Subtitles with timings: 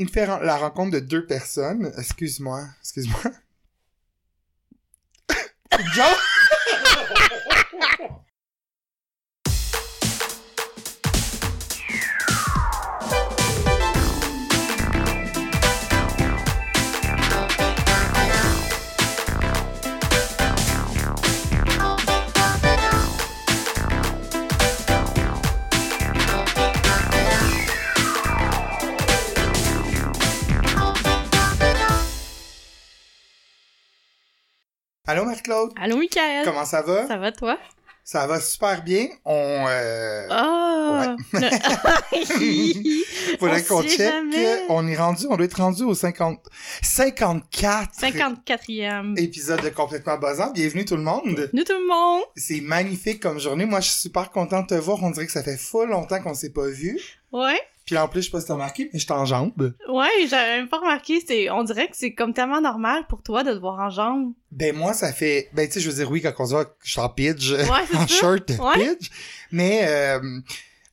[0.00, 1.92] il fait la rencontre de deux personnes.
[1.98, 3.20] Excuse-moi, excuse-moi.
[5.94, 6.16] Joe?
[35.10, 35.72] Allô, Marc-Claude?
[35.74, 36.44] Allô, Michael?
[36.44, 37.04] Comment ça va?
[37.08, 37.58] Ça va, toi?
[38.04, 39.08] Ça va super bien.
[39.24, 41.16] On, euh, Ah!
[43.40, 43.98] faudrait on qu'on check.
[43.98, 44.62] jamais.
[44.68, 46.38] On est rendu, on doit être rendu au 50,
[46.82, 49.18] 54 54e.
[49.20, 50.52] épisode de Complètement Buzzant.
[50.52, 51.50] Bienvenue tout le monde.
[51.52, 52.22] Nous, tout le monde.
[52.36, 53.64] C'est magnifique comme journée.
[53.64, 55.02] Moi, je suis super content de te voir.
[55.02, 57.00] On dirait que ça fait full longtemps qu'on s'est pas vu.
[57.32, 57.60] Ouais.
[57.90, 59.74] Puis en plus, je sais pas si t'as remarqué, mais je suis en jambe.
[59.88, 61.20] Ouais, j'avais même pas remarqué.
[61.26, 64.32] C'est, on dirait que c'est comme tellement normal pour toi de te voir en jambes.
[64.52, 65.48] Ben moi, ça fait...
[65.54, 67.50] Ben tu sais, je veux dire, oui, quand on se voit, je suis en pidge,
[67.52, 67.64] Ouais,
[67.96, 68.06] en ça.
[68.06, 68.94] short de Ouais.
[68.96, 69.10] pidge.
[69.50, 70.20] Mais euh,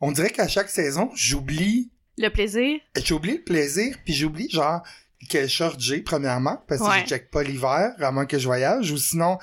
[0.01, 2.79] on dirait qu'à chaque saison, j'oublie Le plaisir.
[3.05, 4.81] J'oublie le plaisir, puis j'oublie genre
[5.29, 7.01] quel short j'ai premièrement, parce que Ouais.
[7.03, 9.37] je check pas l'hiver, à moins que je voyage, ou sinon,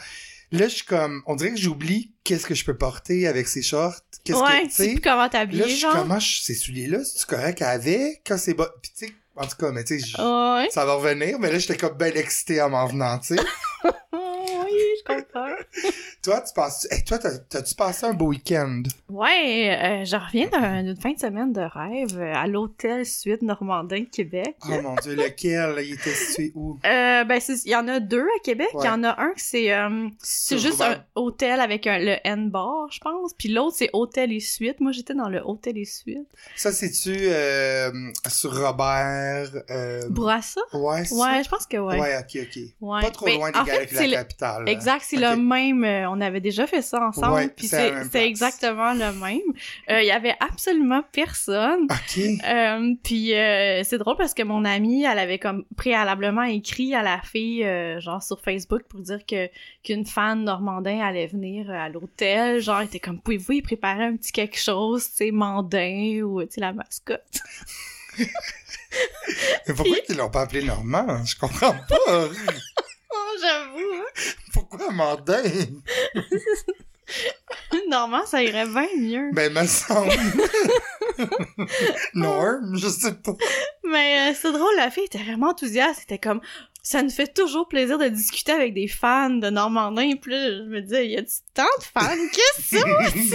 [0.51, 3.63] là, je suis comme, on dirait que j'oublie qu'est-ce que je peux porter avec ces
[3.63, 5.93] shorts, qu'est-ce ouais, que, tu comment t'habiller, je suis genre.
[5.95, 9.57] comment, je- ces souliers-là, c'est correct avec, quand c'est bas, puis tu sais, en tout
[9.57, 10.69] cas, mais tu sais, Ouais.
[10.71, 13.43] ça va revenir, mais là, j'étais comme bien excité en m'en venant, tu sais.
[13.85, 13.91] Oh,
[14.65, 15.55] oui, je comprends.
[16.25, 18.83] toi, tu passes, hey, toi, t'as- t'as-tu passé un beau week-end?
[19.11, 23.43] Ouais, euh, je reviens d'un- d'une fin de semaine de rêve euh, à l'hôtel Suite
[23.43, 24.57] Normandin, Québec.
[24.67, 26.79] Oh mon dieu, lequel, il était situé où?
[26.85, 28.69] Euh, ben, il y en a deux à Québec.
[28.75, 28.87] Il Ouais.
[28.87, 32.89] y en a un que c'est euh, c'est juste un hôtel avec un, le N-bar,
[32.91, 33.33] je pense.
[33.35, 34.81] Puis l'autre, c'est hôtel et suite.
[34.81, 36.27] Moi, j'étais dans le hôtel et suite.
[36.57, 37.29] Ça, c'est-tu
[38.29, 39.51] sur Robert...
[40.11, 40.61] Bourassa?
[40.73, 41.99] Ouais, Ouais, je pense que ouais.
[42.01, 42.63] Ouais, ok, ok.
[42.81, 43.01] Ouais.
[43.03, 44.69] Pas trop Ben, loin des galeries de la le- capitale.
[44.69, 45.85] Exact, c'est le même.
[46.15, 47.35] On avait déjà fait ça ensemble.
[47.35, 49.41] Ouais, puis c'est exactement le même.
[49.91, 51.87] Euh, Il y avait absolument personne.
[51.91, 52.19] Ok.
[52.19, 57.03] Euh, puis euh, c'est drôle parce que mon amie, elle avait comme préalablement écrit à
[57.03, 57.67] la fille,
[57.99, 59.49] genre sur Facebook, pour dire que
[59.83, 62.61] qu'une fan normandin allait venir à l'hôtel.
[62.61, 66.43] Genre, elle était comme, pouvez-vous y préparer un petit quelque chose, tu sais, mandin ou,
[66.43, 67.41] tu sais, la mascotte?
[69.67, 71.25] Mais pourquoi ils l'ont pas appelé Normand?
[71.25, 72.29] Je comprends pas.
[73.15, 74.05] Oh, j'avoue,
[74.53, 75.43] pourquoi Mandin?
[77.89, 79.31] Normand, ça irait bien mieux.
[79.33, 80.11] Ben, me semble.
[82.15, 83.35] Norm, je sais pas.
[83.85, 86.01] Mais euh, c'est drôle, la fille était vraiment enthousiaste.
[86.01, 86.41] C'était comme,
[86.85, 90.17] ça nous fait toujours plaisir de discuter avec des fans de Normandin.
[90.21, 92.85] Puis là, je me disais, y a-tu tant de fans que ça?
[93.13, 93.29] tu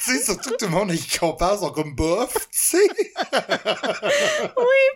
[0.00, 2.88] sais, surtout que tout le monde qui compare sont comme bof, tu sais.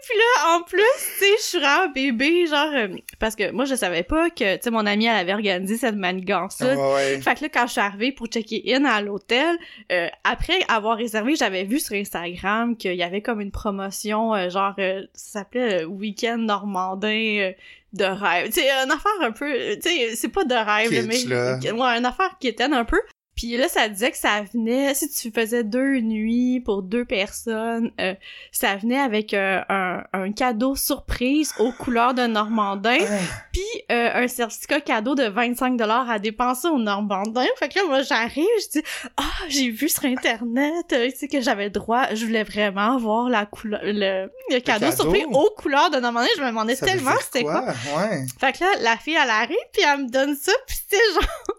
[0.09, 0.83] Puis là, en plus,
[1.19, 2.89] tu sais, je suis vraiment bébé, genre, euh,
[3.19, 5.97] parce que moi, je savais pas que, tu sais, mon amie, elle avait organisé cette
[5.97, 6.77] manigance-là.
[6.77, 7.21] Ouais, ouais.
[7.21, 9.57] Fait que là, quand je suis arrivée pour checker in à l'hôtel,
[9.93, 14.51] euh, après avoir réservé, j'avais vu sur Instagram qu'il y avait comme une promotion, euh,
[14.51, 17.53] genre, euh, ça s'appelait euh, Week-end Normandin euh,
[17.93, 18.47] de rêve.
[18.47, 21.25] Tu sais, une affaire un peu, tu sais, c'est pas de rêve, mais...
[21.25, 21.59] là.
[21.59, 23.01] Ouais, une affaire qui étonne un peu.
[23.39, 27.93] Puis là, ça disait que ça venait, si tu faisais deux nuits pour deux personnes,
[28.01, 28.15] euh,
[28.51, 33.15] ça venait avec euh, un, un cadeau surprise aux couleurs de Normandin, Ah,
[33.53, 33.63] puis
[33.93, 37.45] euh, un certificat cadeau de 25 à dépenser au Normandin.
[37.61, 41.29] Fait que là, moi, j'arrive, je dis «Ah, j'ai vu sur Internet, euh, tu sais,
[41.29, 44.97] que j'avais le droit, je voulais vraiment voir la couleur, le, le cadeau, cadeau?
[44.97, 46.27] surprise aux couleurs de Normandin.
[46.37, 47.67] Je me demandais ça tellement c'était quoi.
[47.97, 48.27] Ouais.
[48.41, 51.58] Fait que là, la fille, elle arrive, puis elle me donne ça, puis c'était genre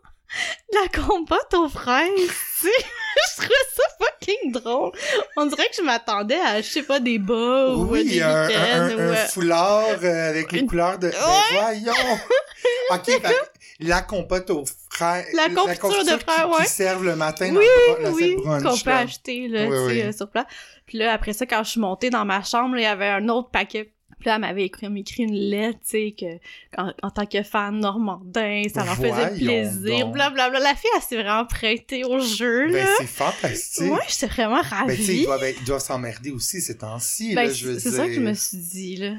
[0.73, 2.09] la compote aux fraises,
[2.61, 4.91] tu je trouvais ça fucking drôle.
[5.35, 8.31] On dirait que je m'attendais à, je sais pas, des bas ou euh, des un,
[8.31, 8.99] un, ou...
[8.99, 11.09] un euh, foulard euh, avec les couleurs de...
[11.09, 11.93] Ben, voyons!
[12.91, 13.33] OK, fait que
[13.79, 15.27] la compote aux fraises...
[15.33, 16.65] La confiture de confiture fraises, qui, ouais.
[16.65, 17.65] qui servent le matin Oui,
[18.01, 18.97] dans le oui, cette brunch, qu'on peut là.
[18.99, 20.45] acheter, là, Oui, tu sais, euh, sur place.
[20.85, 23.27] Puis là, après ça, quand je suis montée dans ma chambre, il y avait un
[23.29, 23.91] autre paquet.
[24.19, 24.87] Puis là, elle m'avait écrit,
[25.19, 30.07] une lettre, tu sais, que, en, en tant que fan normandin, ça leur faisait plaisir,
[30.09, 30.59] blablabla.
[30.59, 32.89] La fille, elle s'est vraiment prêtée au jeu, Ben, là.
[32.99, 33.91] c'est fantastique.
[33.91, 34.87] Ouais, j'étais vraiment ravie.
[34.87, 37.89] Ben, tu sais, ils doivent, doivent s'emmerder aussi ces temps-ci, Ben, là, je veux c'est
[37.91, 37.97] dire.
[37.99, 39.13] ça que je me suis dit, là.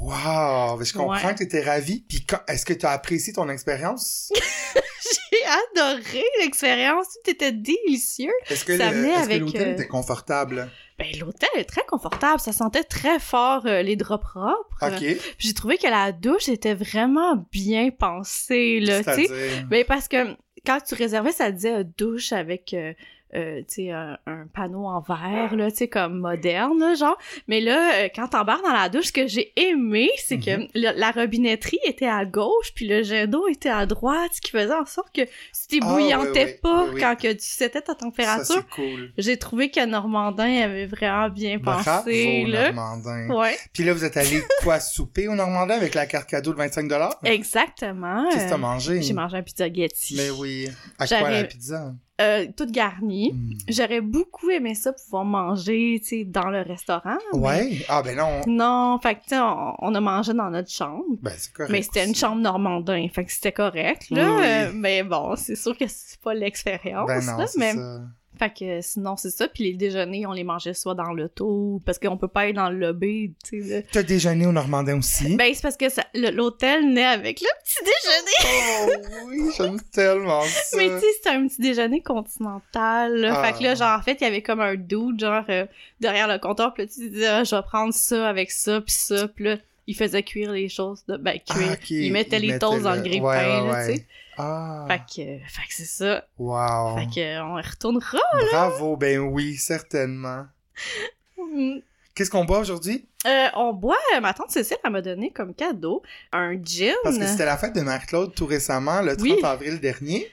[0.00, 0.76] Wow!
[0.78, 1.32] Ben, je comprends Ouais.
[1.34, 2.04] que t'étais ravie.
[2.08, 4.30] Puis est-ce que t'as apprécié ton expérience?
[4.72, 5.44] J'ai
[5.82, 8.32] adoré l'expérience, tout était délicieux.
[8.48, 10.70] Est-ce que, le- que avec, l'hôtel euh, était confortable?
[10.98, 14.78] Ben, l'hôtel est très confortable, ça sentait très fort euh, les draps propres.
[14.82, 14.98] OK.
[14.98, 19.62] Puis J'ai trouvé que la douche était vraiment bien pensée, là, tu sais.
[19.68, 20.36] Ben, parce que
[20.66, 22.74] quand tu réservais, ça disait euh, douche avec
[23.34, 27.18] euh, un, un panneau en verre, là, tu sais, comme moderne, là, genre.
[27.46, 30.68] Mais là, euh, quand t'embarques dans la douche, ce que j'ai aimé, c'est que Mhm.
[30.74, 34.50] la, la robinetterie était à gauche, puis le jet d'eau était à droite, ce qui
[34.50, 35.22] faisait en sorte que
[35.52, 39.12] si Ah, t'ébouillantais ouais, pas quand que tu c'était ta température, cool.
[39.18, 42.72] j'ai trouvé que Normandin avait vraiment bien Bravo, pensé, là.
[42.72, 43.28] Normandin.
[43.34, 46.56] Ouais, Puis là, vous êtes allé quoi, souper au Normandin avec la carte cadeau de
[46.56, 46.88] 25
[47.24, 48.28] exactement.
[48.30, 49.02] Qu'est-ce que t'as mangé?
[49.02, 50.14] J'ai mangé un pizza Getty.
[50.16, 50.68] Mais oui.
[50.98, 51.92] À quoi la pizza?
[52.20, 53.32] Euh, toute garnie.
[53.32, 53.52] Hmm.
[53.68, 57.16] J'aurais beaucoup aimé ça pouvoir manger, tu sais, dans le restaurant.
[57.32, 57.84] mais- Ouais.
[57.88, 58.40] Ah, ben non.
[58.46, 61.04] Non, fait que, tu sais, on, on a mangé dans notre chambre.
[61.22, 61.70] Ben, c'est correct.
[61.70, 64.34] Mais c'était une chambre normandin, fait que c'était correct, là.
[64.34, 64.42] Oui.
[64.44, 67.46] Euh, mais bon, c'est sûr que c'est pas l'expérience, Ben là.
[67.56, 68.00] Mais, ça.
[68.38, 69.48] Fait que sinon, c'est ça.
[69.48, 72.70] Puis les déjeuners, on les mangeait soit dans l'auto, parce qu'on peut pas aller dans
[72.70, 73.86] le lobby, tu sais.
[73.90, 75.36] T'as déjeuné au Normandin aussi?
[75.36, 75.86] Ben, c'est parce que
[76.30, 79.02] l'hôtel naît avec le petit déjeuner.
[79.10, 80.76] Oh oui, j'aime tellement ça.
[80.76, 83.16] Mais tu sais, c'était un petit déjeuner continental.
[83.16, 83.34] Là.
[83.36, 83.44] Ah.
[83.44, 85.66] Fait que là, genre, en fait, il y avait comme un dude, genre, euh,
[86.00, 86.74] derrière le comptoir.
[86.74, 89.28] Puis là, tu disais, ah, je vais prendre ça avec ça, puis ça.
[89.28, 89.56] Puis là,
[89.88, 91.02] il faisait cuire les choses.
[91.08, 91.16] De...
[91.16, 91.70] Ben, cuire.
[91.70, 91.90] Ah, ok.
[91.90, 94.06] Il mettait les toasts dans le grille-pain, Ouais, ouais, là, tu sais.
[94.36, 94.86] Ah.
[94.86, 96.24] Fait que, fait que c'est ça.
[96.38, 96.98] Wow.
[96.98, 98.18] Fait que, on retournera.
[98.52, 100.44] Bravo, ben oui, certainement.
[101.38, 101.78] Mm.
[102.14, 103.06] Qu'est-ce qu'on boit aujourd'hui?
[103.26, 106.02] Euh, on boit, ma tante Cécile, elle m'a donné comme cadeau
[106.32, 106.94] un gin.
[107.02, 109.40] Parce que c'était la fête de Marie-Claude tout récemment, le 30 Oui.
[109.42, 110.30] avril dernier.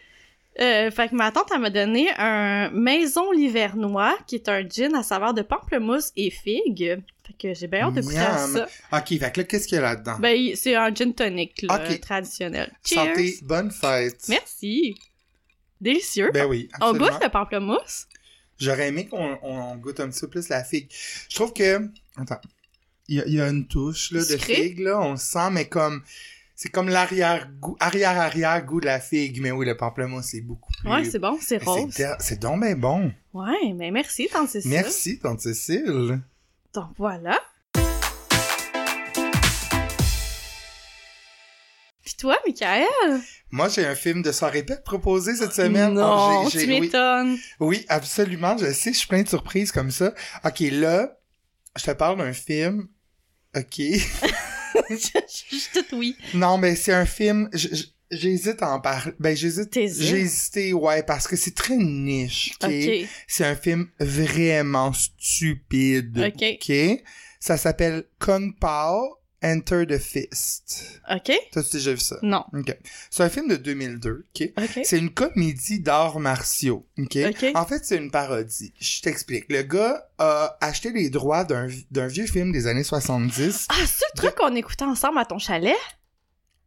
[0.59, 4.95] Euh, fait que ma tante, elle m'a donné un Maison Livernois, qui est un gin
[4.95, 7.01] à saveur de pamplemousse et figue.
[7.25, 8.53] Fait que j'ai bien hâte de goûter à Miam.
[8.53, 8.97] ça.
[8.97, 10.17] Ok, fait que là, qu'est-ce qu'il y a là-dedans?
[10.19, 12.71] Ben, c'est un gin tonic, là, traditionnel.
[12.85, 13.15] Cheers!
[13.15, 14.25] Santé, bonne fête.
[14.29, 14.95] Merci!
[15.81, 16.29] Délicieux!
[16.33, 17.07] Ben oui, On absolument.
[17.11, 18.07] goûte le pamplemousse?
[18.59, 20.87] J'aurais aimé qu'on on goûte un petit peu plus la figue.
[21.29, 21.89] Je trouve que...
[22.17, 22.39] Attends.
[23.07, 24.99] Il y a, il y a une touche là, de figue, là.
[25.01, 26.03] On le sent, mais comme...
[26.57, 29.41] C'est comme l'arrière-goût, arrière-arrière-goût de la figue.
[29.41, 30.89] Mais oui, le pamplemousse, c'est beaucoup plus...
[30.89, 31.93] Ouais, c'est bon, c'est rose.
[32.19, 33.11] c'est donc ben bon.
[33.33, 34.71] Ouais, mais merci, tante Cécile.
[34.71, 36.21] Merci, tante Cécile.
[36.75, 37.39] Donc voilà.
[42.03, 43.21] Puis toi, Michael?
[43.49, 45.93] Moi, j'ai un film de soirée pète proposé cette semaine.
[45.93, 47.37] non, Oh, tu m'étonnes.
[47.61, 48.57] Oui, absolument.
[48.57, 50.13] Je sais, je suis plein de surprises comme ça.
[50.43, 51.17] OK, là,
[51.77, 52.89] je te parle d'un film.
[53.55, 53.77] OK.
[53.77, 53.95] je
[54.89, 56.17] je toute oui.
[56.33, 57.49] non, mais c'est un film...
[58.11, 59.13] J'hésite à en parler.
[59.19, 59.73] Ben, j'hésite.
[59.73, 62.69] J'ai hésité, ouais, parce que c'est très niche, OK?
[62.69, 66.19] Ok, C'est un film vraiment stupide.
[66.19, 67.03] ok?
[67.39, 71.01] Ça s'appelle Kung Pao Enter the Fist.
[71.11, 71.31] ok.
[71.51, 72.17] T'as-tu déjà vu ça?
[72.23, 72.43] Non.
[72.53, 72.75] OK.
[73.11, 74.49] C'est un film de 2002, OK?
[74.83, 77.17] C'est une comédie d'arts martiaux, OK?
[77.29, 77.45] Ok.
[77.53, 78.73] En fait, c'est une parodie.
[78.79, 79.45] Je t'explique.
[79.51, 83.67] Le gars a acheté les droits d'un d'un vieux film des années 70.
[83.69, 85.75] Ah, c'est le truc qu'on écoutait ensemble à ton chalet?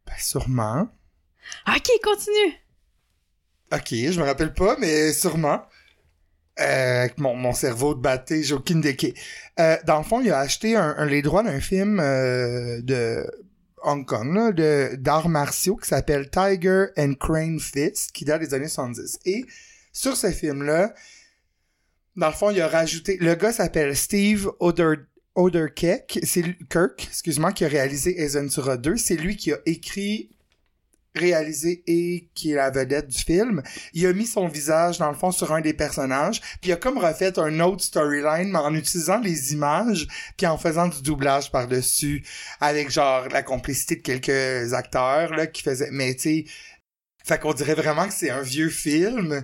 [0.05, 0.87] Ben, sûrement.
[1.67, 2.53] Ok, continue.
[3.71, 5.61] OK, je me rappelle pas, mais sûrement.
[6.59, 9.13] Euh, mon, mon cerveau de batté, j'ai aucune idée.
[9.59, 13.25] Euh, dans le fond, il a acheté un, les droits d'un film euh, de
[13.83, 18.67] Hong Kong, de d'arts martiaux qui s'appelle Tiger and Crane Fist, qui date des années
[18.67, 19.19] 70.
[19.25, 19.45] Et
[19.93, 20.93] sur ce film-là,
[22.15, 23.17] dans le fond, il a rajouté...
[23.21, 24.95] Le gars s'appelle Steve Oder...
[25.35, 28.97] Oderkirk, c'est Kirk, excuse-moi, qui a réalisé Ace Ventura 2.
[28.97, 30.31] C'est lui qui a écrit,
[31.19, 33.61] réalisé et qui est la vedette du film.
[33.93, 36.77] Il a mis son visage, dans le fond, sur un des personnages, puis il a
[36.77, 40.07] comme refait un autre storyline, mais en utilisant les images,
[40.37, 42.23] puis en faisant du doublage par-dessus,
[42.61, 45.89] avec genre la complicité de quelques acteurs, là, qui faisaient...
[45.91, 46.45] Mais tu sais,
[47.25, 49.43] fait qu'on dirait vraiment que c'est un vieux film,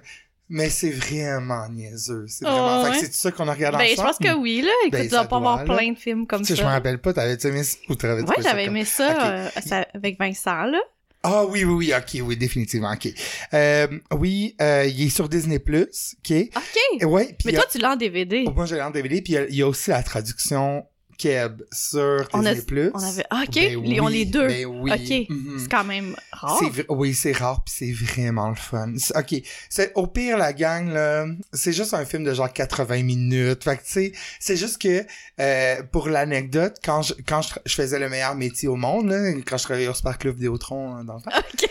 [0.50, 2.26] mais c'est vraiment niaiseux.
[2.28, 2.82] C'est vraiment...
[2.82, 3.02] Oh, fait que ouais.
[3.02, 4.08] c'est ça qu'on a regardé Ben, je ensemble?
[4.10, 4.72] pense que oui, là.
[4.86, 5.76] Écoute, Ben, tu vas pas avoir là.
[5.76, 6.62] plein de films comme Tu sais, ça.
[6.62, 9.18] je me rappelle pas, t'avais-tu aimé ça ou t'avais Ouais, j'avais comme- aimé ça, Ok.
[9.24, 10.80] euh, ça- avec Vincent, là.
[11.27, 13.08] Ah oui, oui, oui, ok, oui, définitivement, ok.
[13.55, 16.34] Euh, oui, euh, il est sur Disney+, ok.
[16.55, 17.03] Ok.
[17.08, 18.44] Ouais, Mais a- toi, tu l'as en DVD.
[18.55, 20.84] Moi j'ai en DVD, puis il y a- il y, a aussi la traduction
[21.18, 22.92] Keb sur On a- Disney+.
[22.94, 23.26] On avait...
[23.30, 23.56] Ah, ok.
[23.56, 24.48] Ben on les deux.
[24.48, 24.92] Ben oui.
[24.92, 25.30] Ok.
[25.30, 25.60] mhm.
[25.60, 26.62] C'est quand même rare.
[26.90, 28.94] Oui, c'est rare puis c'est vraiment le fun.
[29.16, 29.36] Ok,
[29.70, 33.64] c'est au pire la gang là, c'est juste un film de genre 80 minutes.
[33.64, 35.06] Fait que tu sais, c'est juste que
[35.40, 39.58] euh, pour l'anecdote, quand je quand je faisais le meilleur métier au monde là, quand
[39.58, 41.32] je travaillais au Spark Club Vidéotron euh, dans le temps.
[41.38, 41.70] Ok.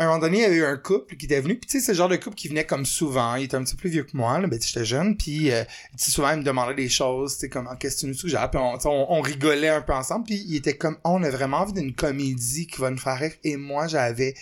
[0.00, 1.78] À un moment donné, il y avait eu un couple qui était venu, puis tu
[1.78, 3.34] sais, c'est le genre de couple qui venait comme souvent.
[3.34, 5.62] Il était un petit peu plus vieux que moi, là, ben j'étais jeune, puis euh,
[5.92, 8.06] tu sais, souvent il me demandait des choses, tu sais, comme Ah, qu'est-ce que tu
[8.06, 11.22] nous suggères, puis on, on, on rigolait un peu ensemble, puis il était comme on
[11.22, 14.32] a vraiment envie d'une comédie qui va nous faire rire, et moi j'avais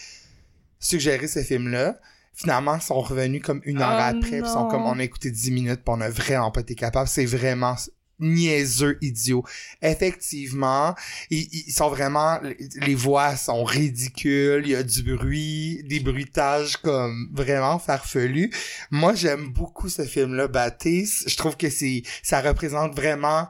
[0.78, 1.98] suggéré ce film-là.
[2.34, 5.02] Finalement, ils sont revenus comme une heure Oh après, puis ils sont comme on a
[5.02, 7.08] écouté 10 minutes, puis on a vraiment pas été capable.
[7.08, 7.74] C'est vraiment
[8.20, 9.44] niaiseux, idiot.
[9.82, 10.94] Effectivement,
[11.30, 12.38] ils, ils sont vraiment,
[12.80, 18.50] les voix sont ridicules, il y a du bruit, des bruitages comme vraiment farfelus.
[18.90, 21.28] Moi, j'aime beaucoup ce film-là, Baptiste.
[21.28, 23.48] Je trouve que c'est, ça représente vraiment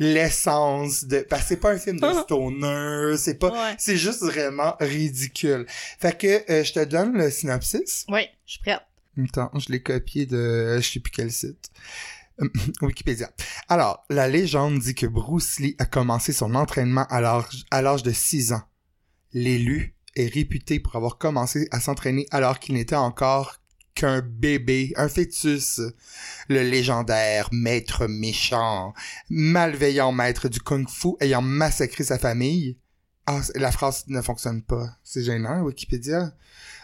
[0.00, 3.74] l'essence de parce que c'est pas un film de stoner c'est pas Ouais.
[3.78, 5.66] c'est juste vraiment ridicule
[5.98, 8.80] fait que euh, je te donne le synopsis Oui, je suis prête.
[9.24, 11.70] Attends, je l'ai copié de je sais plus quel site.
[12.40, 12.48] Euh,
[12.82, 13.30] Wikipédia.
[13.68, 18.52] Alors, la légende dit que Bruce Lee a commencé son entraînement à l'âge de 6
[18.52, 18.62] ans.
[19.32, 23.58] L'élu est réputé pour avoir commencé à s'entraîner alors qu'il n'était encore
[23.94, 25.80] qu'un bébé, un fœtus.
[26.48, 28.94] Le légendaire maître méchant,
[29.28, 32.78] malveillant maître du kung-fu ayant massacré sa famille.
[33.26, 34.88] Ah, la phrase ne fonctionne pas.
[35.04, 36.32] C'est gênant, Wikipédia.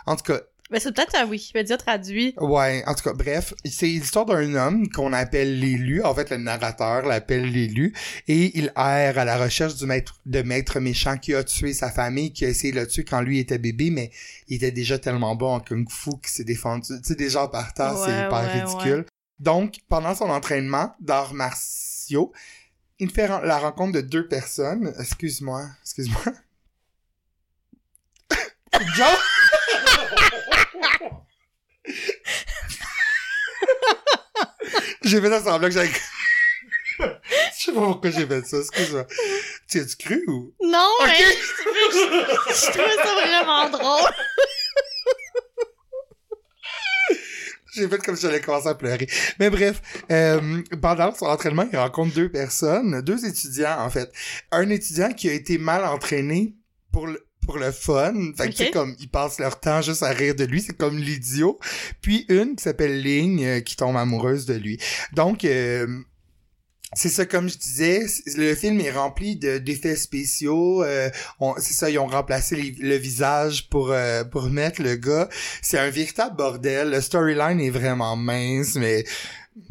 [0.07, 0.41] En tout cas,
[0.71, 2.35] Ben, c'est peut-être à Wikipédia traduit.
[2.39, 6.03] Ouais, en tout cas, bref, c'est l'histoire d'un homme qu'on appelle l'élu.
[6.03, 7.93] En fait, le narrateur l'appelle l'élu.
[8.29, 11.91] Et il erre à la recherche du maître, de maître méchant qui a tué sa
[11.91, 14.11] famille, qui a essayé de le tuer quand lui était bébé, mais
[14.49, 16.95] il était déjà tellement bon en kung-fu qu'il s'est défendu.
[17.03, 19.05] Tu sais, déjà par terre, c'est hyper ouais, ridicule.
[19.41, 22.33] Donc, pendant son entraînement d'arts martiaux,
[22.99, 24.95] il fait la rencontre de deux personnes.
[24.99, 26.23] Excuse-moi, excuse-moi.
[28.97, 29.34] Joe!
[35.05, 35.91] J'ai fait ça semblant que j'avais...
[36.99, 39.07] Je sais pas pourquoi j'ai fait ça, excuse-moi.
[39.69, 40.55] Tu as-tu cru ou...
[40.63, 41.97] Non, mais je,
[42.53, 44.11] je trouvais ça vraiment drôle.
[47.75, 49.09] J'ai fait comme si j'allais commencer à pleurer.
[49.41, 49.81] Mais bref,
[50.11, 54.13] euh, pendant son entraînement, il rencontre deux personnes, deux étudiants en fait.
[54.53, 56.55] Un étudiant qui a été mal entraîné
[56.93, 58.71] pour le pour le fun, fait que Ok.
[58.73, 61.59] comme ils passent leur temps juste à rire de lui, c'est comme l'idiot.
[62.01, 64.79] Puis une qui s'appelle Ling euh, qui tombe amoureuse de lui.
[65.13, 65.87] Donc euh,
[66.97, 70.85] c'est ça, comme je disais, le film est rempli de d'effets spéciaux.
[70.85, 71.11] euh,
[71.59, 75.29] c'est ça, ils ont remplacé les- le visage pour euh, pour mettre le gars.
[75.61, 76.91] C'est un véritable bordel.
[76.91, 79.05] Le storyline est vraiment mince, mais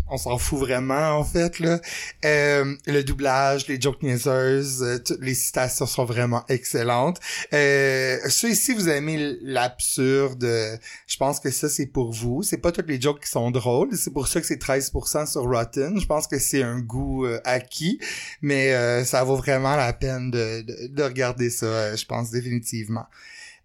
[0.10, 1.80] on s'en fout vraiment en fait là.
[2.24, 7.20] Euh, le doublage, les jokes niaiseuses, euh, toutes les citations sont vraiment excellentes.
[7.54, 12.44] Euh, ceux ici vous aimez l'absurde, euh, je pense que ça c'est pour vous.
[12.44, 15.44] C'est pas toutes les jokes qui sont drôles, c'est pour ça que c'est 13% sur
[15.44, 16.00] Rotten.
[16.00, 18.00] Je pense que c'est un goût acquis,
[18.42, 23.06] mais ça vaut vraiment la peine de, de, de regarder ça, je pense définitivement.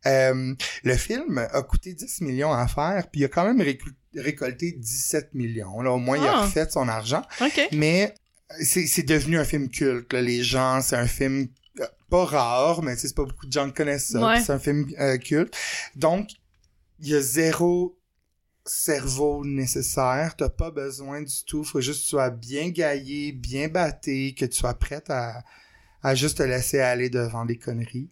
[0.05, 0.57] Le
[0.97, 5.35] film a coûté 10 millions à faire, puis il a quand même récol- récolté 17
[5.35, 5.81] millions.
[5.81, 6.45] Là, au moins, il a Ah.
[6.47, 7.23] refait son argent.
[7.41, 7.69] OK.
[7.73, 8.15] Mais
[8.61, 10.13] c'est c'est devenu un film culte.
[10.13, 10.23] Là.
[10.23, 11.49] Les gens, c'est un film
[11.81, 14.27] euh, pas rare, mais c'est pas beaucoup de gens qui connaissent ça.
[14.27, 14.41] Ouais.
[14.41, 15.55] C'est un film euh, culte.
[15.97, 16.31] Donc,
[17.01, 17.97] il y a zéro
[18.65, 20.35] cerveau nécessaire.
[20.37, 21.65] T'as pas besoin du tout.
[21.65, 25.43] Faut juste que tu sois bien gaillé, bien batté, que tu sois prête à,
[26.03, 28.11] à juste te laisser aller devant les conneries.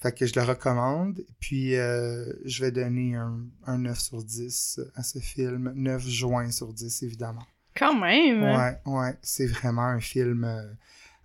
[0.00, 1.24] Fait que je le recommande.
[1.40, 5.72] Puis euh, je vais donner un, un 9 sur 10 à ce film.
[5.74, 7.44] 9 juin sur 10, évidemment.
[7.76, 8.42] Quand même.
[8.42, 10.62] Ouais, ouais, c'est vraiment un film euh,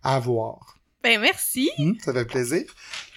[0.03, 0.77] à voir.
[1.03, 1.69] Ben, merci.
[1.77, 2.63] Hmm, ça fait plaisir.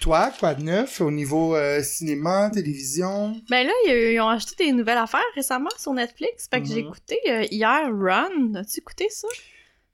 [0.01, 3.39] Toi, quoi de neuf au niveau euh, cinéma, télévision?
[3.49, 6.47] Ben là, ils ont acheté des nouvelles affaires récemment sur Netflix.
[6.51, 6.87] Fait que j'ai Mhm.
[6.89, 8.55] écouté euh, hier Run.
[8.55, 9.27] As-tu écouté ça?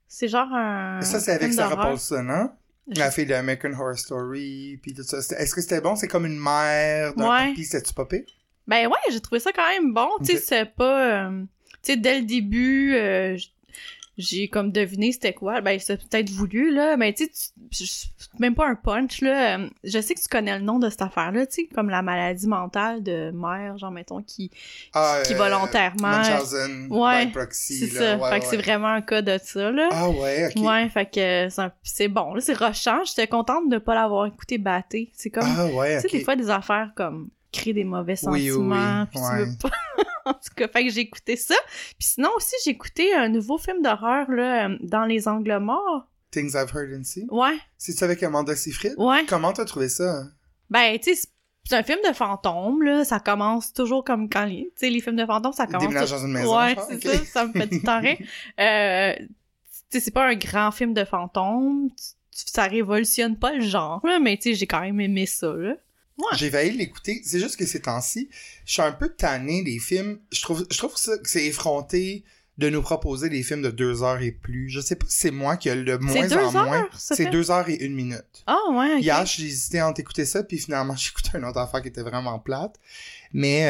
[0.08, 1.00] C'est genre un.
[1.02, 1.76] ça, c'est avec Sarah.
[1.90, 2.52] Paulson, hein?
[2.88, 5.18] La fille de American Horror Story, puis tout ça.
[5.18, 5.96] Est-ce que c'était bon?
[5.96, 7.54] C'est comme une mère d'un Ouais.
[7.56, 8.24] C'était-tu pas pire?
[8.66, 10.08] Ben ouais, j'ai trouvé ça quand même bon.
[10.20, 11.26] Tu sais, c'est pas.
[11.28, 11.42] euh,
[11.82, 13.36] tu sais, dès le début, euh,
[14.16, 15.60] j'ai comme deviné c'était quoi.
[15.60, 16.96] Ben, c'est peut-être voulu, là.
[16.96, 17.28] Mais tu
[17.70, 19.58] sais, même pas un punch, là.
[19.58, 22.02] Euh, Je sais que tu connais le nom de cette affaire-là, tu sais, comme la
[22.02, 24.50] maladie mentale de mère, genre, mettons, qui.
[24.92, 28.16] Ah, Qui volontairement- Munchausen Ouais, C'est ça.
[28.18, 29.88] Ouais, fait que c'est vraiment un cas de ça, là.
[29.92, 30.62] Ah ouais, ok.
[30.64, 31.48] Ouais, fait que
[31.82, 33.02] c'est bon, là, c'est rushant.
[33.04, 35.10] J'étais contente de pas l'avoir écouté batté.
[35.14, 35.44] C'est comme.
[35.46, 39.06] Ah ouais, Tu sais, des fois, des affaires comme créer des mauvais Oui, oui, sentiments,
[39.14, 39.44] oui, ouais.
[39.44, 39.70] tu veux pas...
[40.26, 41.54] en tout cas, fait que j'ai écouté ça.
[41.98, 46.06] Puis sinon aussi, j'ai écouté un nouveau film d'horreur, là, euh, Dans les angles morts.
[46.30, 47.26] Things I've Heard and Seen.
[47.30, 48.94] Ouais, C'est-tu avec Amanda Seyfried?
[48.98, 49.24] ouais.
[49.28, 50.24] Comment t'as trouvé ça?
[50.70, 51.28] Ben, tu sais, c'est-
[51.66, 53.04] c'est un film de fantômes, là.
[53.04, 54.70] Ça commence toujours comme quand les...
[54.82, 55.82] Les films de fantômes, ça commence...
[55.82, 58.02] Déménage dans une maison, Ouais, c'est ça, ça me fait le temps.
[58.60, 59.14] Euh,
[59.90, 61.88] tu sais, c'est pas un grand film de fantômes.
[62.32, 65.74] Ça révolutionne pas le genre, là, mais tu sais, j'ai quand même aimé ça, là.
[66.18, 66.36] Ouais.
[66.36, 67.20] J'ai failli l'écouter.
[67.24, 68.28] C'est juste que ces temps-ci,
[68.64, 70.20] je suis un peu tanné des films.
[70.32, 72.24] Je trouve, je trouve ça, que c'est effronté
[72.56, 74.68] de nous proposer des films de deux heures et plus.
[74.70, 76.82] Je sais pas si c'est moi qui a le moins C'est deux en moins.
[76.82, 78.44] heures, ça C'est deux heures et une minute.
[78.46, 79.00] Ah, ouais.
[79.00, 82.02] Hier, j'ai hésité entre écouter ça, puis finalement, j'ai écouté une autre affaire qui était
[82.02, 82.76] vraiment plate.
[83.32, 83.66] Mais,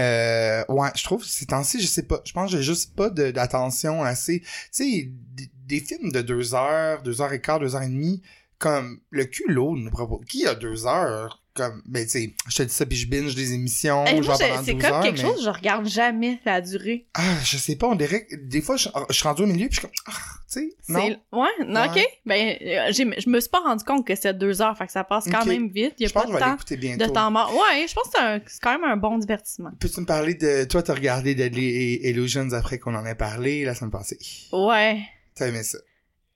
[0.69, 2.21] euh, ouais, je trouve, ces temps-ci, je sais pas.
[2.27, 4.41] Je pense que j'ai juste pas de- d'attention assez.
[4.41, 7.89] Tu sais, des, des films de deux heures, deux heures et quart, deux heures et
[7.89, 8.21] demie,
[8.59, 10.27] comme le culot nous propose.
[10.29, 11.41] Qui a deux heures?
[11.57, 14.65] Comme, ben, tu sais, je te dis ça, puis je binge des émissions, genre pendant
[14.65, 17.07] c'est 12 comme heures, quelque mais- chose, je regarde jamais la durée.
[17.15, 19.69] Ah, je sais pas, on dirait que des fois, je, je suis rendu au milieu,
[19.69, 20.13] puis je suis comme, ah,
[20.53, 21.07] tu sais, C'est- non.
[21.43, 21.89] Ouais, non, Ouais.
[22.03, 22.07] ok.
[22.27, 25.05] Ben, euh, je me suis pas rendu compte que c'était deux heures, fait que ça
[25.05, 25.95] passe quand même vite.
[26.01, 27.53] Il y a Je pense pas que de temps, de temps mort.
[27.55, 29.71] Ouais, je pense que c'est c'est quand même un bon divertissement.
[29.79, 30.65] Peux-tu me parler de...
[30.65, 34.19] Toi, t'as regardé Deadly Illusions après qu'on en ait parlé la semaine passée?
[34.53, 35.03] Ouais.
[35.37, 35.79] T'as aimé ça?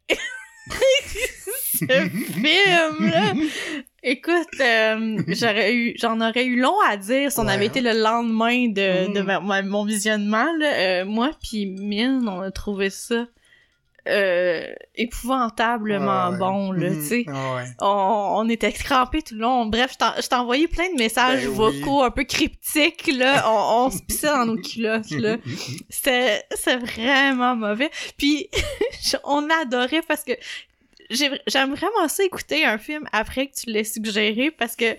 [1.73, 3.33] Ce film, là.
[4.03, 7.53] Écoute, euh, j'aurais eu, j'en aurais eu long à dire si on Ouais.
[7.53, 9.13] avait été le lendemain de, Mm.
[9.13, 10.47] de ma- ma- mon visionnement.
[10.59, 10.73] Là.
[10.75, 13.27] Euh, moi puis Mine, on a trouvé ça
[14.07, 14.65] euh,
[14.95, 16.97] épouvantablement Ouais, bon, là, Mhm.
[16.97, 17.25] tu sais.
[17.29, 17.65] Ah ouais.
[17.83, 19.67] On, on était crampés tout le long.
[19.67, 23.45] Bref, je t'en- je t'ai envoyé plein de messages Ben vocaux un peu cryptiques, là.
[23.53, 25.37] On, on se pissait dans nos culottes, là.
[25.91, 27.91] C'était c'est vraiment mauvais.
[28.17, 28.49] Puis
[29.25, 30.33] on adorait parce que
[31.11, 34.97] j'aime vraiment ça écouter un film après que tu l'aies suggéré parce que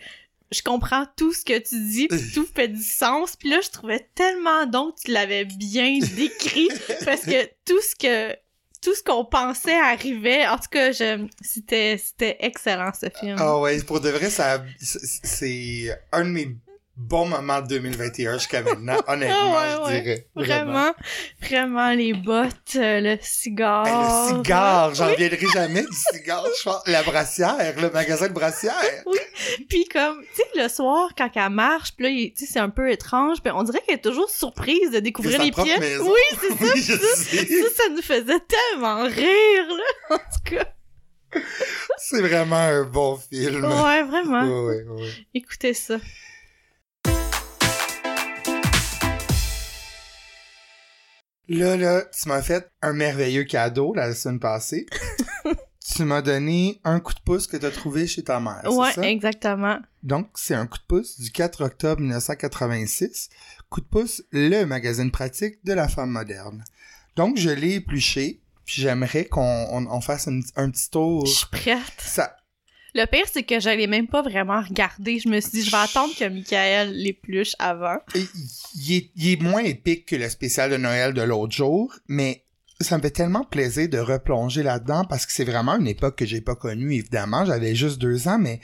[0.51, 3.35] je comprends tout ce que tu dis puis tout fait du sens.
[3.35, 6.69] Puis là je trouvais tellement donc que tu l'avais bien décrit
[7.05, 8.35] parce que tout ce que
[8.81, 10.47] tout ce qu'on pensait arrivait.
[10.47, 13.35] En tout cas je c'était c'était excellent ce film.
[13.39, 16.55] Ah ouais, pour de vrai, ça, c'est un de mes
[16.99, 20.27] bons moments de 2021 jusqu'à maintenant, honnêtement, ouais, je dirais.
[20.35, 20.93] vraiment
[21.41, 26.45] vraiment les bottes euh, le cigare Hey, le cigare, j'en reviendrai jamais du cigare.
[26.59, 28.73] Je pense, la brassière, le magasin de brassière.
[29.69, 32.69] Puis comme, tu sais, le soir, quand elle marche, puis là, tu sais, c'est un
[32.69, 35.79] peu étrange, puis on dirait qu'elle est toujours surprise de découvrir les pièces.
[35.79, 36.11] maison.
[36.11, 36.73] Oui, c'est ça.
[37.31, 37.63] Oui.
[37.63, 40.15] Ça, ça nous faisait tellement rire, là.
[40.15, 40.65] En tout cas.
[41.97, 43.63] C'est vraiment un bon film.
[43.63, 44.43] Ouais, vraiment.
[44.43, 45.09] Ouais, ouais, ouais.
[45.33, 45.97] Écoutez ça.
[51.49, 54.85] Là, là, tu m'as fait un merveilleux cadeau la semaine passée.
[55.95, 58.93] tu m'as donné un coup de pouce que tu as trouvé chez ta mère, ouais,
[58.93, 59.01] ça?
[59.09, 59.79] exactement.
[60.03, 63.29] Donc, c'est un coup de pouce du 4 octobre 1986.
[63.69, 66.63] Coup de pouce, le magazine pratique de la femme moderne.
[67.15, 69.41] Donc, je l'ai épluché, puis j'aimerais qu'on
[69.71, 71.25] on, on fasse une- un petit tour.
[71.25, 71.81] Je suis prête.
[71.97, 72.35] Ça,
[72.99, 75.19] Le pire, c'est que j'allais même pas vraiment regarder.
[75.19, 77.97] Je me suis dit, je vais attendre que Michael l'épluche avant.
[78.13, 78.27] il
[78.75, 82.43] il est, il est moins épique que le spécial de Noël de l'autre jour, mais
[82.81, 86.25] ça me fait tellement plaisir de replonger là-dedans parce que c'est vraiment une époque que
[86.25, 87.45] j'ai pas connue, évidemment.
[87.45, 88.59] J'avais juste deux ans, mais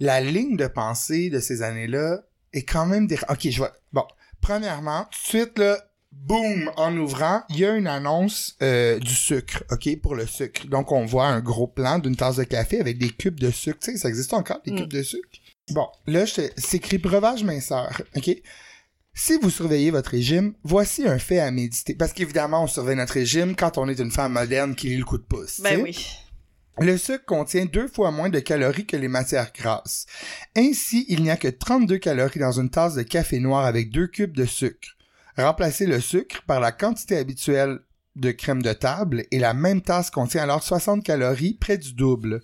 [0.00, 3.18] la ligne de pensée de ces années-là est quand même des...
[3.28, 3.72] Ok, je vois.
[3.92, 4.04] Bon,
[4.40, 5.78] premièrement, tout de suite, là,
[6.26, 10.66] boum, en ouvrant, il y a une annonce euh, du sucre, ok, pour le sucre.
[10.68, 13.78] Donc, on voit un gros plan d'une tasse de café avec des cubes de sucre.
[13.82, 14.76] Tu sais, ça existe encore, des Mm.
[14.76, 15.28] cubes de sucre?
[15.70, 18.30] Bon, là, c'est écrit breuvage minceur, ok?
[19.14, 21.94] Si vous surveillez votre régime, voici un fait à méditer.
[21.94, 25.04] Parce qu'évidemment, on surveille notre régime quand on est une femme moderne qui lit le
[25.04, 25.60] coup de pouce.
[25.60, 25.96] Ben oui.
[26.80, 30.06] Le sucre contient deux fois moins de calories que les matières grasses.
[30.56, 34.08] Ainsi, il n'y a que 32 calories dans une tasse de café noir avec deux
[34.08, 34.88] cubes de sucre.
[35.36, 37.80] Remplacez le sucre par la quantité habituelle
[38.16, 42.42] de crème de table et la même tasse contient alors 60 calories, près du double.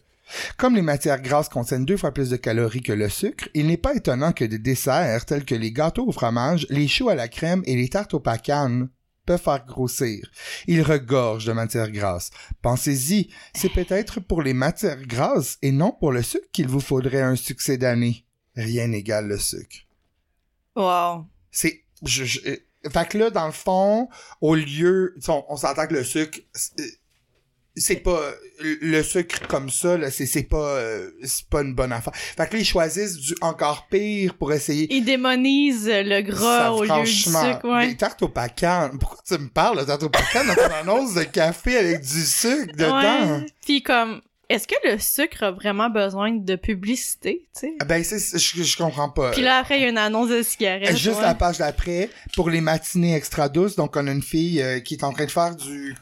[0.56, 3.76] Comme les matières grasses contiennent deux fois plus de calories que le sucre, il n'est
[3.76, 7.28] pas étonnant que des desserts tels que les gâteaux au fromage, les choux à la
[7.28, 8.88] crème et les tartes aux pacanes
[9.26, 10.28] peuvent faire grossir.
[10.66, 12.30] Ils regorgent de matières grasses.
[12.62, 17.22] Pensez-y, c'est peut-être pour les matières grasses et non pour le sucre qu'il vous faudrait
[17.22, 18.24] un succès d'année.
[18.56, 19.78] Rien n'égale le sucre.
[20.76, 21.26] Wow.
[21.50, 21.84] C'est...
[22.02, 22.40] Je, je-
[22.88, 24.08] fait que là, dans le fond,
[24.40, 25.14] au lieu...
[25.28, 26.38] On, on s'entend que le sucre...
[27.76, 28.20] c'est- pas...
[28.60, 30.56] Le sucre comme ça, là, c'est c'est pas...
[30.76, 32.14] euh, C'est pas une bonne affaire.
[32.14, 34.86] Fait que là, ils choisissent du encore pire pour essayer...
[34.92, 37.88] Il démonise le gras Ça, au lieu du sucre, ouais.
[37.88, 38.90] Des tartes au pacan.
[38.98, 42.22] Pourquoi tu me parles de tartes au pacan dans ton annonce de café avec du
[42.22, 43.38] sucre dedans?
[43.38, 43.46] Ouais.
[43.64, 47.74] Puis comme, est-ce que le sucre a vraiment besoin de publicité, tu sais?
[47.80, 49.30] Ah Ben, c'est, c'est- je, je comprends pas.
[49.30, 50.96] Puis là, après, il y a une annonce de cigarette.
[50.96, 51.22] Juste ouais.
[51.22, 54.94] la page d'après, pour les matinées extra douces, donc on a une fille euh, qui
[54.94, 55.94] est en train de faire du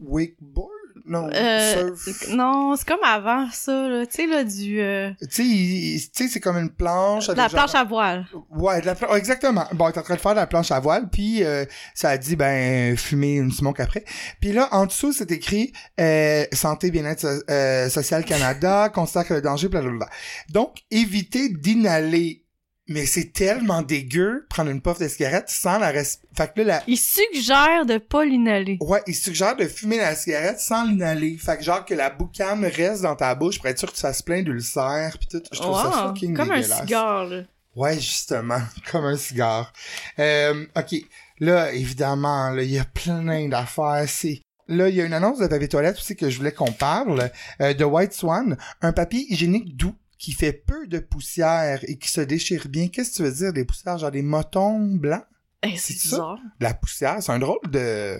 [0.00, 0.70] wakeboard?
[1.08, 2.28] Non, Euh, surf.
[2.30, 4.06] Non, c'est comme avant ça, là.
[4.06, 4.80] Tu sais, là, du...
[4.80, 7.28] euh, Tu sais, c'est comme une planche.
[7.28, 8.26] avec la genre- planche à voile.
[8.50, 9.64] Ouais, de la plan- exactement.
[9.72, 11.64] Bon, t'es en train de faire de la planche à voile, puis euh,
[11.94, 14.04] ça a dit, ben, fumer une smoke après.
[14.40, 19.34] Puis là, en dessous, c'est écrit euh, Santé, bien-être so- euh, social Canada, constate que
[19.34, 20.08] le danger, blablabla.
[20.50, 22.42] Donc, évitez d'inhaler
[22.88, 26.04] Mais c'est tellement dégueu prendre une puff de cigarette sans la res...
[26.36, 26.82] Fait que là, la...
[26.86, 28.78] Il suggère de pas l'inhaler.
[28.80, 31.36] Ouais, il suggère de fumer la cigarette sans l'inhaler.
[31.36, 34.02] Fait que genre que la boucane reste dans ta bouche pour être sûr que tu
[34.02, 35.42] fasses plein d'ulcères pis tout.
[35.50, 37.42] Je trouve ça Wow, fucking Comme un cigare, là.
[37.74, 39.72] Ouais, justement, comme un cigare.
[40.18, 40.94] Euh, ok,
[41.40, 44.04] là, évidemment, là, il y a plein d'affaires.
[44.06, 46.72] C'est Là, il y a une annonce de papier toilette aussi que je voulais qu'on
[46.72, 51.96] parle, euh, de White Swan, un papier hygiénique doux qui fait peu de poussière et
[51.98, 52.88] qui se déchire bien.
[52.88, 55.24] Qu'est-ce que tu veux dire, des poussières, genre des motons blancs?
[55.62, 56.16] Eh, c'est ça?
[56.16, 56.38] bizarre.
[56.60, 58.18] De la poussière, c'est un drôle de...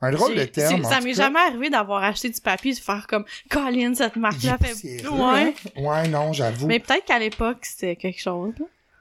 [0.00, 0.84] Un drôle de terme.
[0.84, 4.58] Ça m'est jamais arrivé d'avoir acheté du papier et de faire comme Colin, cette marque-là
[4.58, 5.08] fait.
[5.08, 5.54] Ouais.
[5.76, 6.66] Ouais, non, j'avoue.
[6.66, 8.52] Mais peut-être qu'à l'époque, c'était quelque chose.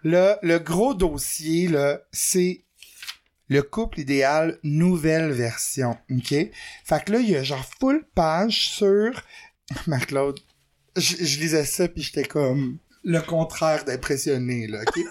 [0.06, 2.64] Là, le gros dossier, là, c'est
[3.50, 6.30] le couple idéal nouvelle version, OK?
[6.86, 9.12] Fait que là, il y a genre full page sur...
[9.88, 10.40] Marc-Claude,
[10.96, 15.04] je, je lisais ça puis j'étais comme le contraire d'impressionné, là, OK?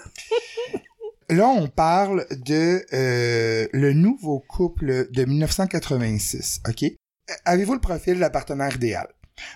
[1.29, 6.85] là, on parle de euh, le nouveau couple de 1986, OK?
[7.45, 9.07] Avez-vous le profil de la partenaire idéale?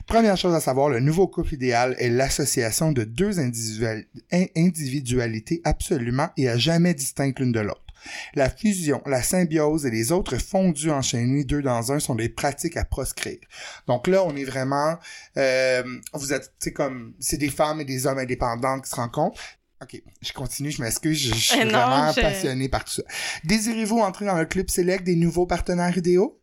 [0.08, 5.62] Première chose à savoir, le nouveau couple idéal est l'association de deux individual- in- individualités
[5.66, 7.84] absolument et à jamais distinctes l'une de l'autre.
[8.36, 12.78] La fusion, la symbiose et les autres fondus enchaînés deux dans un sont des pratiques
[12.78, 13.40] à proscrire.
[13.88, 14.98] Donc là, on est vraiment,
[15.38, 15.84] euh,
[16.14, 19.42] vous êtes, c'est comme, c'est des femmes et des hommes indépendants qui se rencontrent.
[19.82, 22.94] Ok, je continue, je m'excuse, je, je suis Eh non, vraiment je- passionné par tout
[22.94, 23.04] ça.
[23.44, 26.42] Désirez-vous entrer dans le club select des nouveaux partenaires idéaux?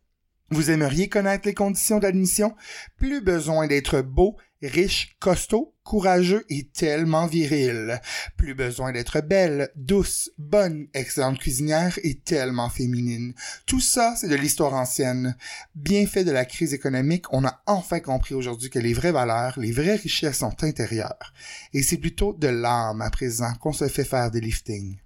[0.51, 2.55] Vous aimeriez connaître les conditions d'admission?
[2.97, 8.01] Plus besoin d'être beau, riche, costaud, courageux et tellement viril.
[8.37, 13.33] Plus besoin d'être belle, douce, bonne, excellente cuisinière et tellement féminine.
[13.65, 15.37] Tout ça, c'est de l'histoire ancienne.
[15.75, 19.59] Bien fait de la crise économique, on a enfin compris aujourd'hui que les vraies valeurs,
[19.59, 21.33] les vraies richesses sont intérieures.
[21.73, 24.97] Et c'est plutôt de l'âme à présent qu'on se fait faire des liftings.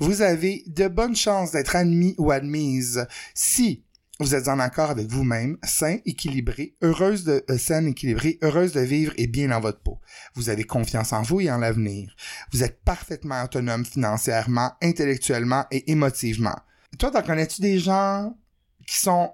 [0.00, 3.82] Vous avez de bonnes chances d'être admis ou admise si
[4.20, 8.80] vous êtes en accord avec vous-même, sain, équilibré, heureuse de euh, saine, équilibrée, heureuse de
[8.80, 10.00] vivre et bien dans votre peau.
[10.34, 12.14] Vous avez confiance en vous et en l'avenir.
[12.52, 16.56] Vous êtes parfaitement autonome financièrement, intellectuellement et émotivement.
[16.98, 18.36] Toi, t'en connais-tu des gens
[18.86, 19.32] qui sont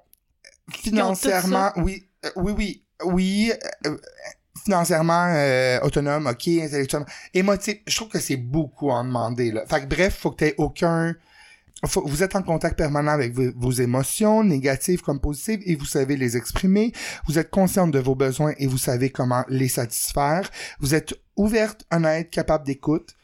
[0.70, 3.99] financièrement, oui, euh, oui, oui, oui, euh, euh,
[4.64, 7.77] financièrement euh, autonome, ok, intellectuellement, émotif.
[7.87, 9.64] Je trouve que c'est beaucoup à en demander là.
[9.66, 11.14] Fait que bref, faut que t'aies aucun
[11.85, 16.37] vous êtes en contact permanent avec vos, émotions, négatives comme positives, et vous savez les
[16.37, 16.92] exprimer.
[17.27, 20.51] Vous êtes consciente de vos besoins et vous savez comment les satisfaire.
[20.81, 23.14] Vous êtes ouverte, honnête, capable d'écoute.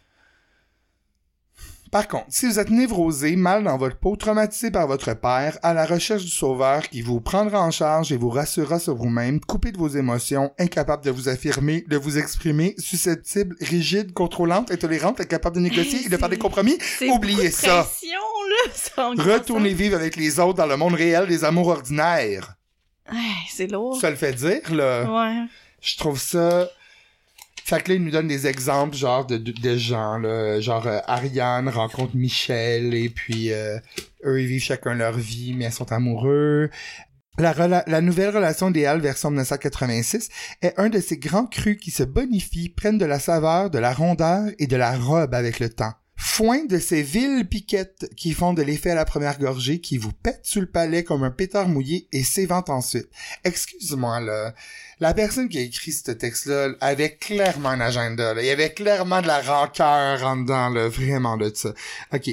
[1.91, 5.75] Par contre, si vous êtes névrosé, mal dans votre peau, traumatisé par votre père, à
[5.75, 9.73] la recherche du sauveur qui vous prendra en charge et vous rassurera sur vous-même, coupé
[9.73, 15.57] de vos émotions, incapable de vous affirmer, de vous exprimer, susceptible, rigide, contrôlante, intolérante, incapable
[15.57, 16.79] de négocier et de faire des compromis,
[17.13, 17.83] Oubliez ça.
[17.83, 19.25] pression, là.
[19.35, 22.55] Retournez vivre avec les autres dans le monde réel des amours ordinaires.
[23.11, 23.19] Ouais,
[23.51, 24.01] c'est lourd.
[24.01, 25.05] Ça le fait dire, là.
[25.11, 25.47] Ouais.
[25.81, 26.69] Je trouve ça...
[27.65, 30.61] Fait que là, il nous donne des exemples, genre, de, de, gens, là.
[30.61, 33.79] Genre, euh, Ariane rencontre Michel, et puis euh,
[34.25, 36.71] eux, ils vivent chacun leur vie, mais ils sont amoureux.
[37.39, 37.55] La,
[37.87, 40.29] la nouvelle relation idéale version 1986
[40.63, 43.95] est un de ces grands crus qui se bonifient, prennent de la saveur, de la
[43.95, 45.95] rondeur et de la robe avec le temps.
[46.23, 50.13] Foin de ces villes piquettes qui font de l'effet à la première gorgée, qui vous
[50.13, 53.09] pètent sur le palais comme un pétard mouillé et s'éventent ensuite.
[53.43, 54.55] Excuse-moi, là.
[55.03, 58.43] La personne qui a écrit ce texte-là avait clairement un agenda, là.
[58.43, 60.89] Il y avait clairement de la rancœur en dedans, là.
[60.89, 61.73] Vraiment de ça.
[62.13, 62.29] OK.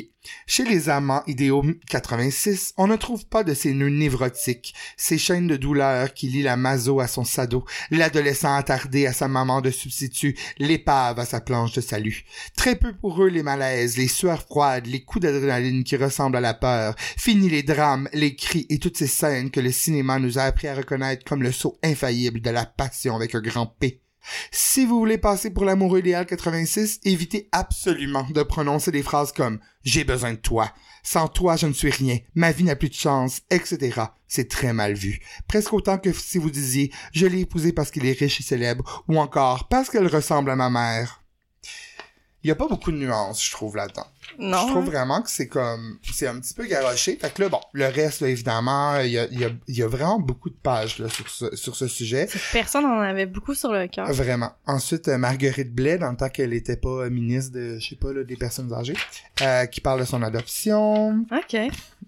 [0.46, 5.48] Chez les amants idéaux 86, on ne trouve pas de ces nœuds névrotiques, ces chaînes
[5.48, 9.72] de douleur qui lient la maso à son sado, l'adolescent attardé à sa maman de
[9.72, 12.26] substitut, l'épave à sa planche de salut.
[12.56, 16.42] Très peu pour eux les malaises, les sueurs froides, les coups d'adrénaline qui ressemblent à
[16.42, 16.96] la peur.
[16.98, 20.68] Fini les drames, les cris et toutes ces scènes que le cinéma nous a appris
[20.68, 24.02] à reconnaître comme le saut infaillible de la passion avec un grand P.
[24.52, 29.60] Si vous voulez passer pour l'amoureux idéal 86, évitez absolument de prononcer des phrases comme
[29.84, 32.94] j'ai besoin de toi, sans toi je ne suis rien, ma vie n'a plus de
[32.94, 34.02] chance, etc.
[34.28, 35.22] C'est très mal vu.
[35.48, 39.04] Presque autant que si vous disiez je l'ai épousé parce qu'il est riche et célèbre,
[39.08, 41.24] ou encore parce qu'elle ressemble à ma mère.
[42.48, 44.08] Il y a pas beaucoup de nuances, je trouve, là-dedans.
[44.40, 44.68] Non.
[44.68, 47.18] Je trouve vraiment que c'est comme, c'est un petit peu garoché.
[47.20, 49.88] Fait que là, bon, le reste, là, évidemment, il y a, y, a, y a
[49.90, 52.30] vraiment beaucoup de pages, là, sur ce, sur ce sujet.
[52.54, 54.10] Personne en avait beaucoup sur le cœur.
[54.14, 54.54] Vraiment.
[54.66, 58.14] Ensuite, euh, Marguerite Blais, dans le temps qu'elle était pas ministre de, je sais pas,
[58.14, 58.96] là, des personnes âgées,
[59.42, 61.26] euh, qui parle de son adoption.
[61.30, 61.60] Ok.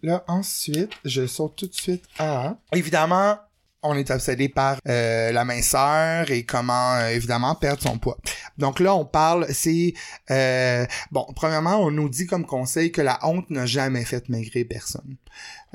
[0.04, 2.56] Là, ensuite, je saute tout de suite à...
[2.72, 3.38] Évidemment,
[3.82, 8.18] on est obsédé par euh, la minceur et comment, euh, évidemment, perdre son poids.
[8.58, 9.94] Donc là, on parle, c'est...
[10.32, 14.66] euh, bon, premièrement, on nous dit comme conseil que la honte n'a jamais fait maigrir
[14.70, 15.16] personne.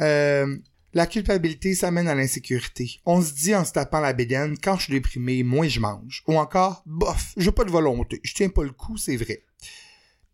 [0.01, 0.57] Euh,
[0.93, 3.01] la culpabilité, ça mène à l'insécurité.
[3.07, 6.23] On se dit en se tapant la bédaine, quand je suis déprimé, moins je mange.
[6.29, 9.43] Ou encore, bof, j'ai pas de volonté, je tiens pas le coup, c'est vrai.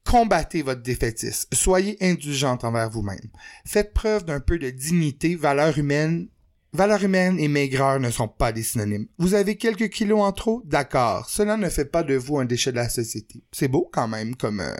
[0.04, 1.48] Combattez votre défaitisme.
[1.52, 3.30] Soyez indulgente envers vous-même.
[3.64, 6.28] Faites preuve d'un peu de dignité, valeur humaine.
[6.72, 9.06] Valeur humaine et maigreur ne sont pas des synonymes.
[9.18, 10.62] Vous avez quelques kilos en trop?
[10.64, 11.28] D'accord.
[11.28, 13.42] Cela ne fait pas de vous un déchet de la société.
[13.50, 14.74] C'est beau quand même comme, euh,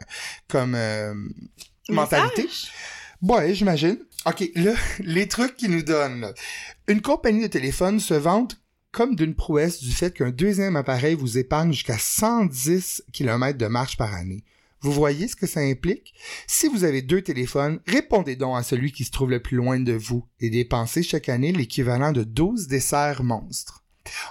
[0.49, 1.15] comme euh,
[1.89, 2.49] mentalité.
[3.23, 3.99] Ouais, j'imagine.
[4.27, 6.33] OK, là, les trucs qu'ils nous donnent.
[6.87, 8.61] Une compagnie de téléphone se vante
[8.93, 13.97] comme d'une prouesse du fait qu'un deuxième appareil vous épargne jusqu'à 110 km de marche
[13.97, 14.45] par année.
[14.83, 16.15] Vous voyez ce que ça implique?
[16.47, 19.79] Si vous avez deux téléphones, répondez donc à celui qui se trouve le plus loin
[19.79, 23.85] de vous et dépensez chaque année l'équivalent de 12 desserts monstres.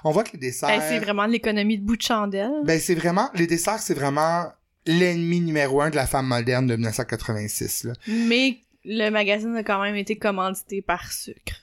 [0.04, 0.70] On voit que les desserts...
[0.70, 2.52] Ben, c'est vraiment de l'économie de bout de chandelle.
[2.64, 4.46] Ben, c'est vraiment, les desserts, c'est vraiment
[4.86, 7.94] l'ennemi numéro un de la femme moderne de 1986, là.
[8.08, 11.62] Mais le magazine a quand même été commandité par sucre.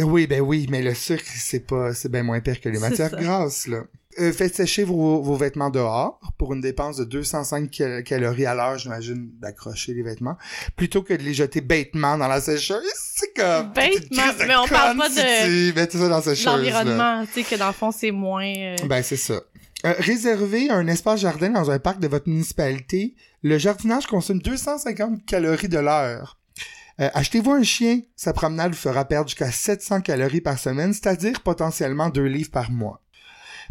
[0.00, 3.10] Oui, ben oui, mais le sucre, c'est pas, c'est bien moins pire que les matières
[3.12, 3.84] grasses, là.
[4.18, 8.54] Euh, faites sécher vos, vos vêtements dehors pour une dépense de 205 cal- calories à
[8.54, 10.36] l'heure, j'imagine, d'accrocher les vêtements,
[10.76, 12.82] plutôt que de les jeter bêtement dans la sécheuse.
[12.94, 13.72] C'est comme...
[13.74, 16.46] Bêtement, mais on parle pas de- tu mets tout ça dans la sécheuse.
[16.46, 18.46] L'environnement, tu sais, que dans le fond, c'est moins...
[18.46, 19.40] euh, Ben, c'est ça.
[19.84, 23.14] Euh, réservez un espace jardin dans un parc de votre municipalité.
[23.42, 26.38] Le jardinage consomme 250 calories de l'heure.
[27.00, 28.00] Euh, Achetez-vous un chien.
[28.16, 32.70] Sa promenade vous fera perdre jusqu'à 700 calories par semaine, c'est-à-dire potentiellement deux livres par
[32.70, 33.02] mois.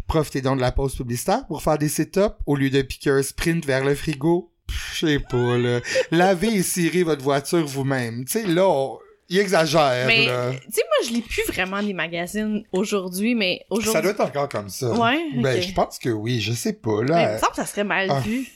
[0.06, 3.22] Profitez donc de la pause publicitaire pour faire des sit-ups au lieu de piquer un
[3.22, 4.50] sprint vers le frigo.
[4.94, 5.80] Je sais pas, là.
[6.10, 8.24] Lavez et cirez votre voiture vous-même.
[8.24, 10.52] Tu sais, là, on- il exagère, Mais, là.
[10.52, 14.02] tu sais, moi, je lis plus vraiment des magazines aujourd'hui, mais Ça aujourd'hui...
[14.02, 14.92] doit être encore comme ça.
[14.92, 17.30] Ouais, Ben, je pense que oui, je sais pas, Mais là.
[17.30, 18.20] il me semble que ça serait mal Ah.
[18.20, 18.46] vu.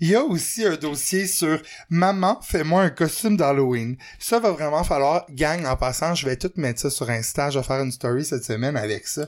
[0.00, 3.96] Il y a aussi un dossier sur Maman, fais-moi un costume d'Halloween.
[4.18, 7.58] Ça va vraiment falloir, gang, en passant, je vais tout mettre ça sur Insta, je
[7.58, 9.26] vais faire une story cette semaine avec ça.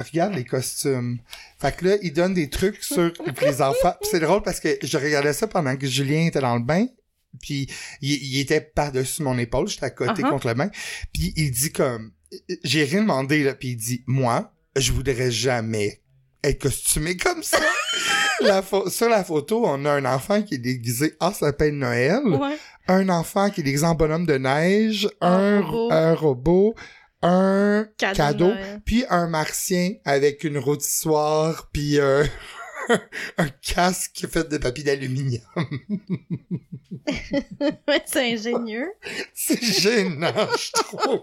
[0.00, 1.18] Regarde les costumes.
[1.60, 3.94] Fait que là, ils donnent des trucs sur les enfants.
[4.02, 6.86] C'est drôle parce que je regardais ça pendant que Julien était dans le bain.
[7.42, 7.68] Puis
[8.00, 10.30] il, il était par-dessus mon épaule, j'étais à côté Uh-huh.
[10.30, 10.70] contre le bain.
[11.12, 12.12] Puis il dit comme...
[12.64, 13.54] J'ai rien demandé, là.
[13.54, 16.00] Puis il dit, moi, je voudrais jamais
[16.42, 17.58] être costumé comme ça.
[18.40, 22.20] La sur la photo, on a un enfant qui est déguisé en sapin de Noël,
[22.26, 22.56] Ouais.
[22.88, 25.92] un enfant qui est déguisé en bonhomme de neige, Un un, robot.
[25.92, 26.74] un robot,
[27.26, 28.52] un Cadeau.
[28.84, 32.24] puis un martien avec une rôtissoire, puis euh,
[33.38, 35.42] un casque fait de papier d'aluminium.
[37.86, 38.90] Ouais, c'est ingénieux.
[39.34, 41.22] C'est gênant, je trouve.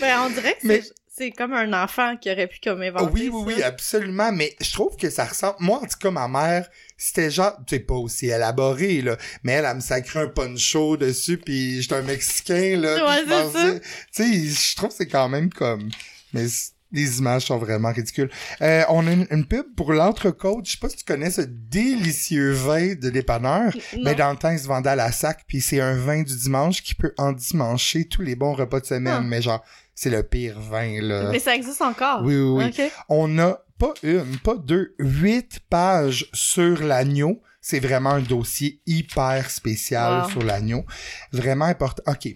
[0.00, 0.82] Ben, on dirait que Mais-
[1.18, 3.56] c'est- c'est comme un enfant qui aurait pu comme inventer oui, oui, ça.
[3.58, 5.56] oui, absolument, mais je trouve que ça ressemble...
[5.60, 7.52] Moi, en tout cas, ma mère, c'était genre...
[7.66, 11.82] Tu sais, pas aussi élaboré, là, mais elle, elle me sacrait un poncho dessus, puis
[11.82, 13.80] j'étais un Mexicain, là, Ouais, c'est.
[14.14, 15.88] Tu sais, je trouve que c'est quand même comme...
[16.32, 16.46] Mais
[16.92, 18.30] les images sont vraiment ridicules.
[18.62, 20.64] Euh, on a une, une pub pour l'entrecôte.
[20.66, 24.02] Je sais pas si tu connais ce délicieux vin de dépanneur, Non.
[24.04, 26.34] mais dans le temps, il se vendait à la sac, puis c'est un vin du
[26.36, 29.20] dimanche qui peut endimancher tous les bons repas de semaine, Ah.
[29.20, 29.62] mais genre,
[30.00, 31.30] c'est le pire vin, là.
[31.32, 32.22] Mais ça existe encore.
[32.22, 32.88] Oui, oui, oui.
[33.08, 37.42] On a pas une, pas deux, huit pages sur l'agneau.
[37.60, 40.30] C'est vraiment un dossier hyper spécial Wow.
[40.30, 40.84] sur l'agneau.
[41.32, 42.02] Vraiment important.
[42.06, 42.28] OK.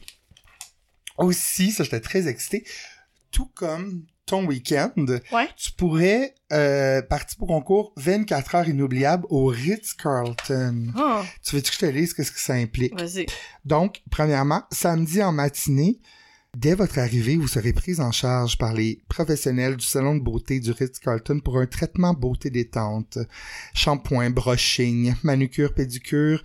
[1.18, 2.64] Aussi, ça, j'étais très excité.
[3.30, 4.92] Tout comme ton week-end,
[5.32, 5.48] Ouais.
[5.56, 10.92] tu pourrais euh, participer au concours 24 heures inoubliables au Ritz-Carlton.
[10.96, 12.98] Oh, Tu veux-tu que je te lise qu'est-ce que ça implique?
[12.98, 13.26] vas-y.
[13.64, 16.00] Donc, premièrement, samedi en matinée,
[16.56, 20.60] dès votre arrivée, vous serez prise en charge par les professionnels du salon de beauté
[20.60, 23.18] du Ritz-Carlton pour un traitement beauté détente.
[23.74, 26.42] Shampoing, brushing, manucure, pédicure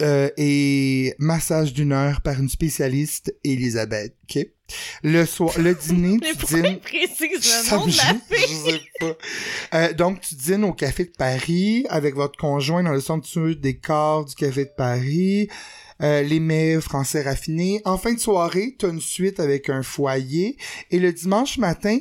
[0.00, 4.16] euh, et massage d'une heure par une spécialiste, Elisabeth.
[4.24, 4.46] OK?
[5.02, 6.80] Le soir, le dîner, tu dînes...
[6.80, 8.56] précise le nom de la fille?
[8.64, 9.78] Je sais pas.
[9.78, 13.76] Euh, donc, tu dînes au Café de Paris avec votre conjoint dans le centre des
[13.76, 15.48] corps du Café de Paris.
[16.02, 17.80] Euh, les mets français raffinés.
[17.84, 20.58] En fin de soirée, tu as une suite avec un foyer.
[20.90, 21.98] Et le dimanche matin,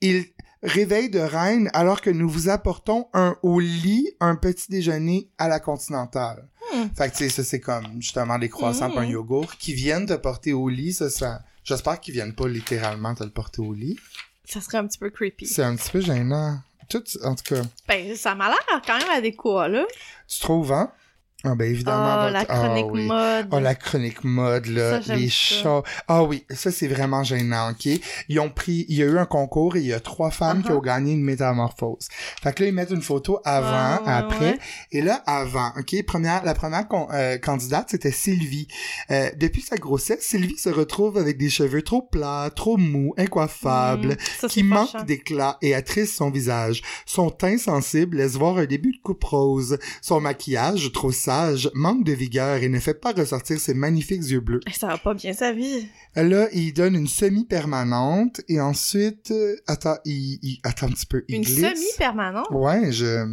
[0.00, 0.26] il
[0.62, 5.48] réveille de reine alors que nous vous apportons un au lit, un petit déjeuner à
[5.48, 6.48] la continentale.
[6.72, 6.86] Hmm.
[6.96, 10.06] Fait que, tu sais, ça, c'est comme, justement, des croissants pis un yogourt qui viennent
[10.06, 10.94] te porter au lit.
[10.94, 11.42] Ça, ça...
[11.64, 13.98] J'espère qu'ils viennent pas littéralement te le porter au lit.
[14.46, 15.46] Ça serait un petit peu creepy.
[15.46, 16.58] C'est un petit peu gênant.
[16.88, 19.84] Tout, en tout cas, Ben, ça m'a l'air quand même adéquat, là.
[20.28, 20.92] tu trouves, hein?
[21.44, 22.14] Ah ben évidemment.
[22.16, 23.06] Oh, votre- la Ah, chronique oui.
[23.06, 23.48] mode.
[23.52, 25.82] Oh, la chronique mode, là, Ça, les chats.
[26.08, 27.88] Ah oui, ça, c'est vraiment gênant, OK?
[28.28, 30.62] Ils ont pris, il y a eu un concours et il y a trois femmes
[30.62, 30.76] qui Uh-huh.
[30.76, 32.08] ont gagné une métamorphose.
[32.42, 34.52] Fait que là, ils mettent une photo avant, après.
[34.52, 34.58] ouais.
[34.92, 36.02] Et là, avant, OK?
[36.06, 38.68] Première, la première con- euh, candidate, c'était Sylvie.
[39.10, 44.08] Euh, depuis sa grossesse, Sylvie se retrouve avec des cheveux trop plats, trop mous, incoiffables,
[44.12, 46.82] Mm, ça, qui manquent d'éclat et attriste son visage.
[47.06, 49.78] Son teint sensible laisse voir un début de coupe rose.
[50.00, 51.12] Son maquillage, trop
[51.74, 54.60] manque de vigueur et ne fait pas ressortir ses magnifiques yeux bleus.
[54.72, 55.88] Ça va pas bien sa vie.
[56.16, 61.24] Là, il donne une semi-permanente et ensuite, euh, attends, il, il- attends un petit peu,
[61.28, 62.48] il Une semi-permanente?
[62.50, 63.26] Ouais, je,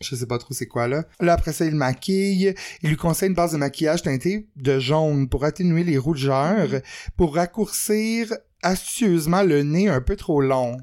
[0.00, 1.04] je sais pas trop c'est quoi là.
[1.20, 2.54] Là, après ça, il le maquille.
[2.82, 6.80] Il lui conseille une base de maquillage teintée de jaune pour atténuer les rougeurs, Mhm.
[7.16, 10.76] pour raccourcir astucieusement le nez un peu trop long.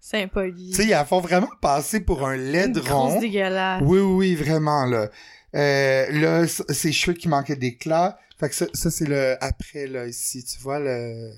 [0.00, 0.70] C'est impoli.
[0.70, 3.20] Tu sais, il a faut vraiment passer pour un Une laid grosse rond.
[3.20, 3.82] dégueulasse.
[3.86, 5.08] Oui, oui, oui, vraiment, là.
[5.54, 8.18] Euh, là, ses cheveux qui manquaient d'éclat.
[8.38, 10.44] Fait que ça, ça c'est le après, là, ici.
[10.44, 11.30] Tu vois, le...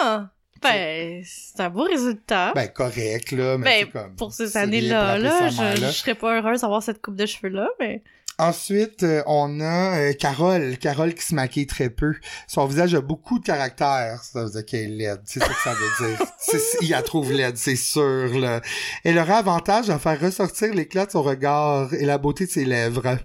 [0.00, 0.30] Ah!
[0.62, 2.52] Ben, c'est un beau résultat.
[2.54, 4.14] Ben, correct, là, mais Ben, c'est comme...
[4.14, 8.02] pour ces années-là, là, je, je serais pas heureuse d'avoir cette coupe de cheveux-là, mais...
[8.42, 10.76] Ensuite, euh, on a euh, Carole.
[10.76, 12.12] Carole qui se maquille très peu.
[12.48, 14.20] Son visage a beaucoup de caractère.
[14.24, 15.20] Ça veut dire qu'elle est laide.
[15.24, 16.26] C'est ça que ça veut dire.
[16.80, 18.36] Il la trouve laide, c'est sûr.
[18.36, 18.60] Là.
[19.04, 22.64] Elle aura avantage à faire ressortir l'éclat de son regard et la beauté de ses
[22.64, 23.16] lèvres.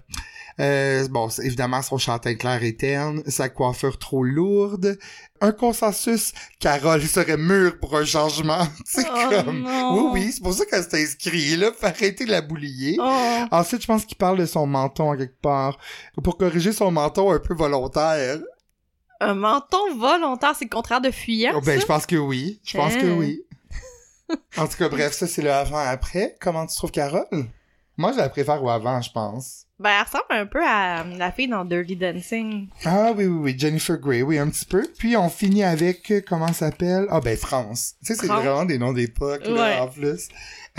[0.60, 4.98] Euh, bon, c'est- évidemment, son chantin clair et terne, sa coiffure trop lourde.
[5.40, 8.66] Un consensus, Carole serait mûre pour un changement.
[8.84, 9.62] C'est Oh comme...
[9.62, 10.10] non.
[10.12, 11.70] Oui, oui, c'est pour ça qu'elle s'est inscrite, là.
[11.78, 12.96] Faut arrêter de la boulier.
[13.00, 13.44] Oh!
[13.52, 15.78] Ensuite, je pense qu'il parle de son menton quelque part.
[16.24, 18.38] Pour corriger son menton un peu volontaire.
[19.20, 22.60] Un menton volontaire, c'est le contraire de fuyant, Oh, ben, je pense que oui.
[22.64, 23.42] Je pense que oui.
[24.56, 26.36] En tout cas, bref, ça, c'est le avant-après.
[26.40, 27.26] Comment tu trouves Carole?
[27.96, 29.64] Moi, je la préfère au avant, je pense.
[29.80, 32.68] Ben, elle ressemble un peu à la fille dans Dirty Dancing.
[32.84, 34.84] Ah oui, oui, oui, Jennifer Grey, oui, un petit peu.
[34.98, 37.06] Puis on finit avec, euh, comment ça s'appelle?
[37.10, 37.94] Ah ben, France.
[38.04, 39.78] Tu sais, c'est vraiment des noms d'époque, là, Ouais.
[39.78, 40.28] en plus.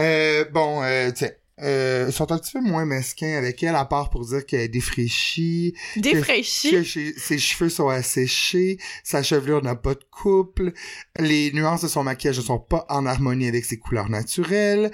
[0.01, 1.29] Euh, bon, euh, tiens.
[1.61, 4.67] Euh, sont un petit peu moins mesquins avec elle, à part pour dire qu'elle est
[4.69, 6.71] défraîchie, Défraîchie?
[6.71, 10.71] que ses, ses cheveux sont asséchés, sa chevelure n'a pas de couple,
[11.17, 14.91] les nuances de son maquillage ne sont pas en harmonie avec ses couleurs naturelles,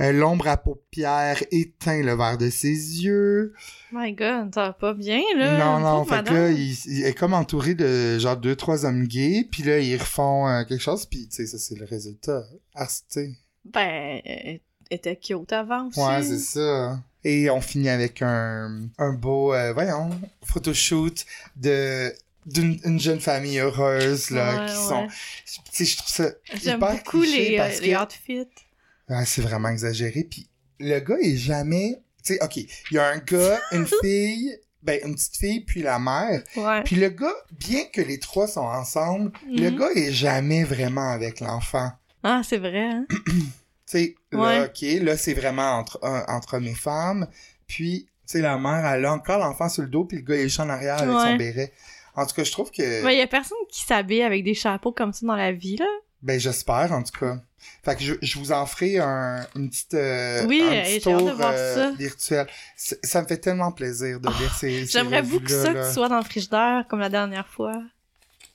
[0.00, 3.52] euh, l'ombre à paupières éteint le vert de ses yeux.
[3.90, 5.58] My god, ça va pas bien, là.
[5.58, 8.84] non, non, Pauvre fait que là, il, il est comme entouré de genre deux, trois
[8.84, 11.84] hommes gays, puis là, ils refont euh, quelque chose, puis tu sais, ça c'est le
[11.84, 12.44] résultat.
[12.74, 12.86] Ah.
[13.64, 16.00] Ben, elle était cute avant aussi.
[16.00, 16.98] Ouais, c'est ça.
[17.24, 20.10] Et on finit avec un, un beau, euh, voyons,
[20.44, 21.24] photoshoot
[21.56, 22.12] de
[22.46, 24.88] d'une une jeune famille heureuse, là, Ouais, qui ouais.
[24.88, 25.06] sont...
[25.46, 26.30] Tu sais, je trouve ça
[26.62, 28.48] J'aime hyper beaucoup les, parce euh, les que- outfits.
[29.08, 30.24] Ah, c'est vraiment exagéré.
[30.24, 30.46] Puis
[30.78, 32.02] le gars est jamais...
[32.22, 35.80] Tu sais, OK, il y a un gars, une fille, ben, une petite fille, puis
[35.80, 36.42] la mère.
[36.56, 36.82] Ouais.
[36.82, 39.78] Puis le gars, bien que les trois sont ensemble, le Mhm.
[39.78, 41.92] gars est jamais vraiment avec l'enfant.
[42.22, 43.06] Ah, c'est vrai, hein?
[43.90, 44.64] Tu sais, là.
[44.64, 47.26] OK, là, c'est vraiment entre, un- entre et femmes.
[47.66, 50.36] Puis, tu sais, la mère, elle a encore l'enfant sur le dos, puis le gars,
[50.36, 51.30] il est juste en arrière avec Ouais.
[51.32, 51.72] son béret.
[52.16, 53.02] En tout cas, je trouve que...
[53.02, 55.86] Ben, y a personne qui s'habille avec des chapeaux comme ça dans la vie, là.
[56.22, 57.36] Ben, j'espère, en tout cas.
[57.82, 61.08] Fait que je, je vous en ferai un, une petite, euh, Oui, un euh, petit
[61.10, 61.90] hâte de tour voir euh, ça.
[61.92, 62.46] virtuel.
[62.76, 65.82] Ça me fait tellement plaisir de lire ces, ces J'aimerais beaucoup revues-là, ça là.
[65.82, 67.82] que tu sois dans le frigidaire, comme la dernière fois.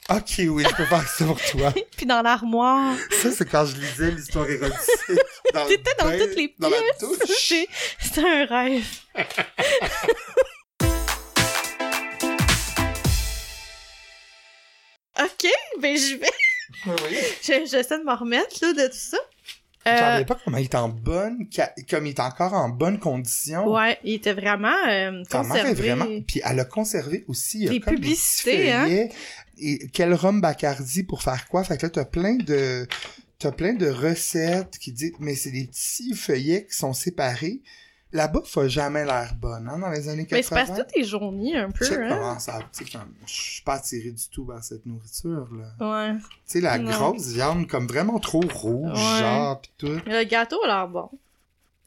[0.10, 1.72] Ok, oui, je peux faire ça pour toi.
[1.98, 2.96] Puis dans l'armoire.
[3.22, 4.76] Ça, c'est quand je lisais l'histoire érotique.
[5.68, 7.00] T'étais dans toutes les Dans la pièces.
[7.00, 7.54] douche.
[8.00, 8.84] C'était un rêve.
[15.20, 15.48] ok,
[15.82, 16.28] ben j'y vais.
[16.86, 17.18] Oui, oui.
[17.42, 19.18] Je- J'essaie de me remettre là, de tout ça.
[19.86, 21.48] Je Euh, savais pas comment il est en bonne,
[21.90, 23.66] comme il est encore en bonne condition.
[23.74, 25.74] ouais, il était vraiment euh, Ta mère est conservé.
[25.74, 26.06] vraiment.
[26.28, 27.60] Puis elle a conservé aussi.
[27.60, 29.08] il y a Les comme publicités, hein.
[29.62, 31.64] Et quel rhum Bacardi pour faire quoi?
[31.64, 32.88] Fait que là, t'as plein de.
[33.38, 37.62] T'as plein de recettes qui disent, mais c'est des petits feuillets qui sont séparés.
[38.12, 40.36] La bouffe a jamais l'air bonne, hein, dans les années 80.
[40.38, 42.08] Mais c'est parce que tout est jauni un peu, hein.
[42.10, 46.12] comment ça, tu sais, comme, je suis pas attiré du tout vers cette nourriture, là.
[46.12, 46.18] Ouais.
[46.18, 46.90] Tu sais, la Non.
[46.92, 49.20] grosse viande, comme vraiment trop rouge, Ouais.
[49.20, 50.00] genre, pis tout.
[50.08, 51.10] Le gâteau a l'air bon.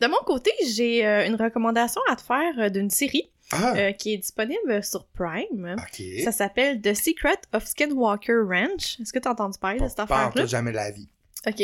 [0.00, 3.74] De mon côté, j'ai euh, une recommandation à te faire euh, d'une série Ah!
[3.76, 5.76] euh, qui est disponible sur Prime.
[6.24, 8.98] Ça s'appelle The Secret of Skinwalker Ranch.
[9.00, 10.46] Est-ce que t'as entendu parler de cette affaire-là?
[10.46, 11.08] jamais la vie.
[11.46, 11.60] Ok.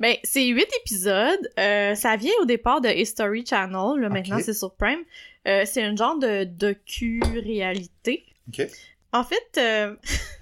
[0.00, 1.50] Ben, c'est huit épisodes.
[1.58, 4.00] Euh, ça vient au départ de History Channel.
[4.00, 5.00] Là, maintenant, c'est sur Prime.
[5.46, 8.24] Euh, c'est un genre de docu-réalité.
[8.48, 8.66] Ok.
[9.12, 9.44] En fait,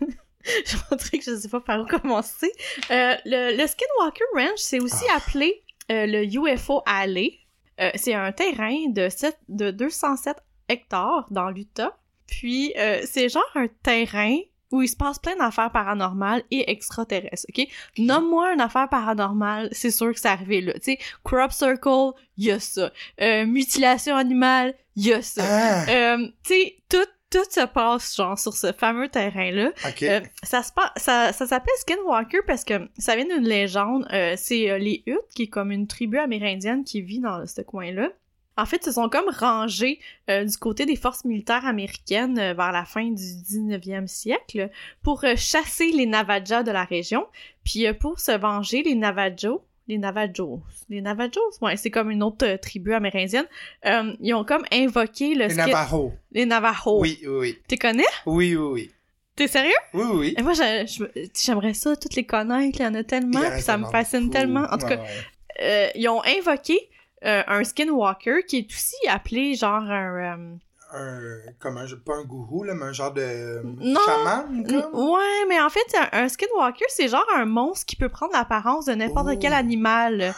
[0.01, 2.51] je vais montrer que je sais pas par où commencer.
[2.91, 5.17] Le, le Skinwalker Ranch, c'est aussi Ah.
[5.17, 7.39] appelé le UFO Alley.
[7.81, 10.37] Euh, c'est un terrain de, sept- de 207
[10.69, 11.97] hectares dans l'Utah.
[12.27, 14.37] Puis euh, c'est genre un terrain
[14.73, 17.69] où il se passe plein d'affaires paranormales et extraterrestres, ok?
[17.99, 20.73] Nomme-moi une affaire paranormale, c'est sûr que c'est arrivé là.
[20.75, 22.91] Tu sais, crop circle, y a ça.
[23.21, 25.43] Euh, mutilation animale, y a ça.
[25.45, 29.71] Ah, Euh, tu sais, tout, tout se passe genre sur ce fameux terrain-là.
[29.89, 30.03] ok.
[30.03, 34.09] Euh, ça se passe, ça, ça s'appelle Skinwalker parce que ça vient d'une légende.
[34.13, 37.61] Euh, c'est euh, les Utes, qui est comme une tribu amérindienne qui vit dans ce
[37.61, 38.09] coin-là.
[38.57, 40.01] En fait, ils se sont comme rangés
[40.31, 44.71] euh, du côté des forces militaires américaines euh, vers la fin du 19e siècle
[45.03, 47.27] pour euh, chasser les Navajas de la région.
[47.65, 52.57] Puis pour se venger, les Navajos, les Navajos, les Navajos, ouais, c'est comme une autre
[52.57, 53.47] tribu amérindienne,
[53.85, 56.13] ils ont comme invoqué le Les skin- Navajos.
[56.33, 57.01] les Navajos.
[57.01, 57.59] Oui, oui, oui.
[57.69, 58.03] Tu connais?
[58.25, 58.91] Oui, oui, oui.
[59.37, 59.71] T'es sérieux?
[59.93, 60.35] Oui, oui.
[60.39, 63.85] Et moi, j'aimerais ça, toutes les connaître, il y en a tellement, puis ça me
[63.87, 64.65] fascine tellement.
[64.71, 65.03] En tout Ouais, cas,
[65.61, 65.93] ouais.
[65.95, 66.89] ils ont invoqué
[67.25, 70.39] euh, un skinwalker qui est aussi appelé genre un...
[70.39, 70.57] euh,
[70.93, 74.01] Un, comme un, pas un gourou, là, mais un genre de Non.
[74.07, 75.11] chaman, comme?
[75.13, 78.87] Ouais, mais en fait, un, un skinwalker, c'est genre un monstre qui peut prendre l'apparence
[78.87, 79.39] de n'importe Oh.
[79.41, 80.35] quel animal.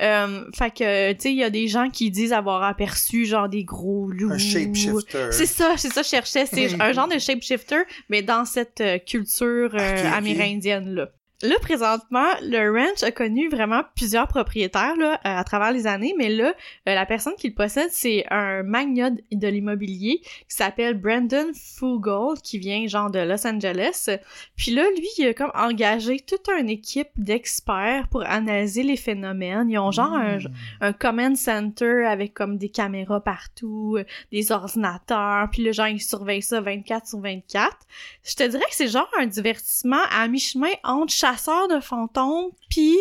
[0.00, 3.50] Euh, fait que, tu sais, il y a des gens qui disent avoir aperçu genre
[3.50, 4.32] des gros loups.
[4.32, 5.30] Un shapeshifter.
[5.32, 6.46] C'est ça, c'est ça, je cherchais.
[6.46, 11.10] C'est un genre de shapeshifter, mais dans cette euh, culture euh, amérindienne-là.
[11.42, 16.14] Là, présentement, le ranch a connu vraiment plusieurs propriétaires là, euh, à travers les années,
[16.18, 16.54] mais là,
[16.88, 22.40] euh, la personne qui le possède, c'est un magnat de l'immobilier qui s'appelle Brandon Fugel,
[22.42, 24.08] qui vient genre de Los Angeles.
[24.56, 29.70] Puis là, lui, il a comme engagé toute une équipe d'experts pour analyser les phénomènes.
[29.70, 30.54] Ils ont genre un, Hmm.
[30.80, 36.00] un command center avec comme des caméras partout, euh, des ordinateurs, puis le genre ils
[36.00, 37.76] surveillent ça 24 sur 24.
[38.24, 42.96] Je te dirais que c'est genre un divertissement à mi-chemin entre chasseur de fantômes puis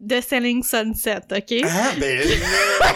[0.00, 1.54] de Selling Sunset, OK?
[1.64, 2.18] Ah, ben
[2.80, 2.94] là,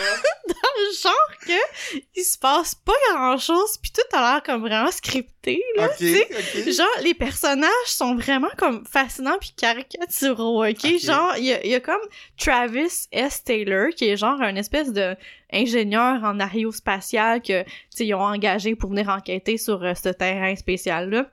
[1.02, 5.86] genre que il se passe pas grand-chose puis tout a l'air comme vraiment scripté là,
[5.86, 6.28] ok, tu sais.
[6.30, 6.72] ok.
[6.72, 10.84] Genre, les personnages sont vraiment comme fascinants puis caricaturaux, ok?
[10.84, 10.98] Ok.
[11.00, 12.00] Genre, il y a, il y a comme
[12.38, 13.44] Travis S.
[13.44, 15.16] Taylor, qui est genre un espèce de
[15.52, 17.62] ingénieur en aérospatial que,
[17.94, 21.30] tu ils ont engagé pour venir enquêter sur euh, ce terrain spécial-là.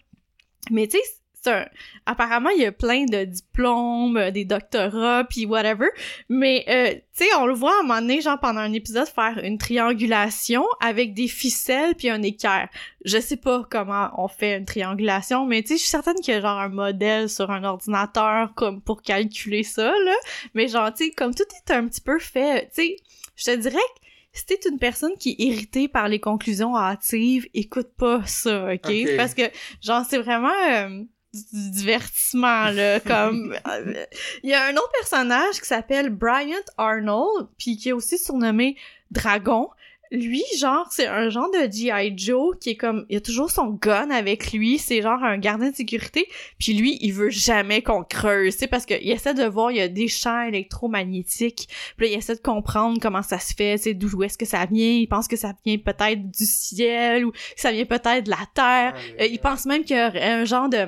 [0.69, 1.65] Mais tu sais, un...
[2.05, 5.87] apparemment, il y a plein de diplômes, euh, des doctorats, puis whatever.
[6.29, 9.07] Mais, euh, tu sais, on le voit à un moment donné, genre, pendant un épisode,
[9.07, 12.69] faire une triangulation avec des ficelles puis un équerre
[13.05, 16.33] je sais pas comment on fait une triangulation, mais tu sais, je suis certaine qu'il
[16.33, 20.15] y a genre un modèle sur un ordinateur comme pour calculer ça, là.
[20.53, 22.95] Mais genre, tu sais, comme tout est un petit peu fait, tu sais,
[23.35, 27.47] je te dirais que si t'es une personne qui est irritée par les conclusions hâtives,
[27.53, 28.85] écoute pas ça, ok?
[28.85, 29.17] Ok.
[29.17, 29.43] Parce que,
[29.81, 31.03] genre, c'est vraiment euh,
[31.33, 33.55] du divertissement, là, comme...
[33.67, 34.05] euh,
[34.43, 38.75] Il y a un autre personnage qui s'appelle Bryant Arnold, puis qui est aussi surnommé
[39.11, 39.69] Dragon,
[40.13, 42.13] lui, genre, c'est un genre de G.I.
[42.17, 45.71] Joe qui est comme, il a toujours son gun avec lui, c'est genre un gardien
[45.71, 46.27] de sécurité,
[46.59, 49.77] puis lui, il veut jamais qu'on creuse, tu sais, parce qu'il essaie de voir, il
[49.77, 53.77] y a des champs électromagnétiques, puis là, il essaie de comprendre comment ça se fait,
[53.77, 57.25] tu sais, d'où est-ce que ça vient, il pense que ça vient peut-être du ciel,
[57.25, 60.23] ou que ça vient peut-être de la terre, euh, il pense même qu'il y aurait
[60.23, 60.87] un genre de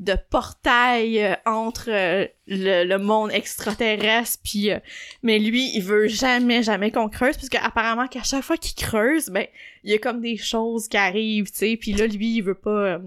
[0.00, 4.78] de portail euh, entre euh, le, le monde extraterrestre puis euh,
[5.22, 9.28] mais lui il veut jamais jamais qu'on creuse parce qu'apparemment qu'à chaque fois qu'il creuse
[9.28, 9.46] ben
[9.84, 12.54] il y a comme des choses qui arrivent tu sais puis là lui il veut
[12.54, 12.98] pas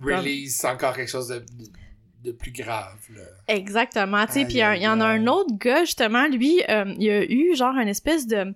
[0.00, 1.44] Release, c'est encore quelque chose de,
[2.22, 3.22] de plus grave, là.
[3.48, 7.10] exactement tu sais puis il y en a un autre gars justement lui euh, il
[7.10, 8.54] a eu genre une espèce de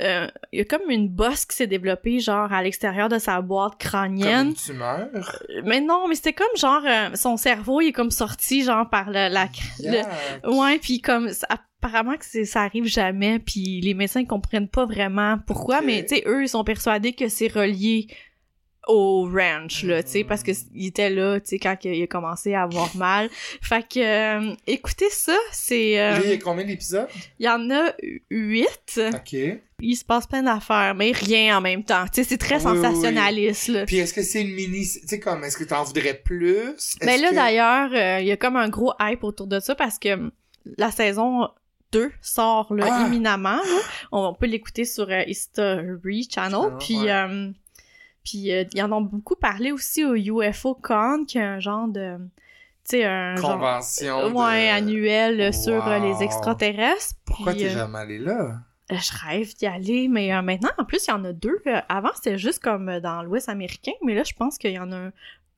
[0.00, 3.40] euh, il y a comme une bosse qui s'est développée genre à l'extérieur de sa
[3.40, 5.08] boîte Comme crânienne une tumeur?
[5.64, 9.06] mais non mais c'était comme genre euh, son cerveau il est comme sorti genre par
[9.10, 9.48] le, la
[9.80, 10.50] le-.
[10.50, 11.46] Ouais, puis comme ça-
[11.80, 16.16] apparemment que ça arrive jamais, puis les médecins ils comprennent pas vraiment pourquoi, mais tu
[16.16, 18.06] sais eux ils sont persuadés que c'est relié
[18.86, 22.06] au ranch là, tu sais parce que il était là, tu sais quand il a
[22.06, 23.28] commencé à avoir mal.
[23.62, 24.00] Fait que
[24.50, 27.08] euh, écoutez ça, c'est euh, il y a combien d'épisodes?
[27.38, 27.92] il y en a
[28.30, 29.00] huit.
[29.14, 29.36] Ok.
[29.80, 32.04] Il se passe plein d'affaires, mais rien en même temps.
[32.06, 33.84] Tu sais c'est très Oui, sensationnaliste là.
[33.86, 34.82] Puis est-ce que c'est une mini...
[34.82, 36.74] Tu sais, comme, est-ce que t'en voudrais plus?
[37.00, 39.58] Ben Est-ce là, que- d'ailleurs, euh, il y a comme un gros hype autour de
[39.60, 40.30] ça parce que hum,
[40.78, 41.48] la saison
[41.92, 43.04] 2 sort là, Ah!
[43.06, 43.56] imminemment.
[43.56, 43.80] là.
[44.12, 46.70] On, peut l'écouter sur euh, History Channel.
[46.78, 47.52] Puis ouais.
[48.24, 51.60] Euh, puis euh, ils en ont beaucoup parlé aussi au UFO Con, qui est un
[51.60, 52.16] genre de...
[52.88, 53.52] Tu sais, un genre...
[53.58, 56.02] Convention de- Ouais, annuel euh, sur euh, Wow.
[56.02, 57.14] les extraterrestres.
[57.24, 58.58] Pourquoi t'es euh, jamais allé là?
[58.92, 61.62] euh, Je rêve d'y aller, mais euh, maintenant, en plus, il y en a deux.
[61.66, 64.78] Euh, avant, c'était juste comme euh, dans l'Ouest américain, mais là, je pense qu'il y
[64.78, 65.12] en a un,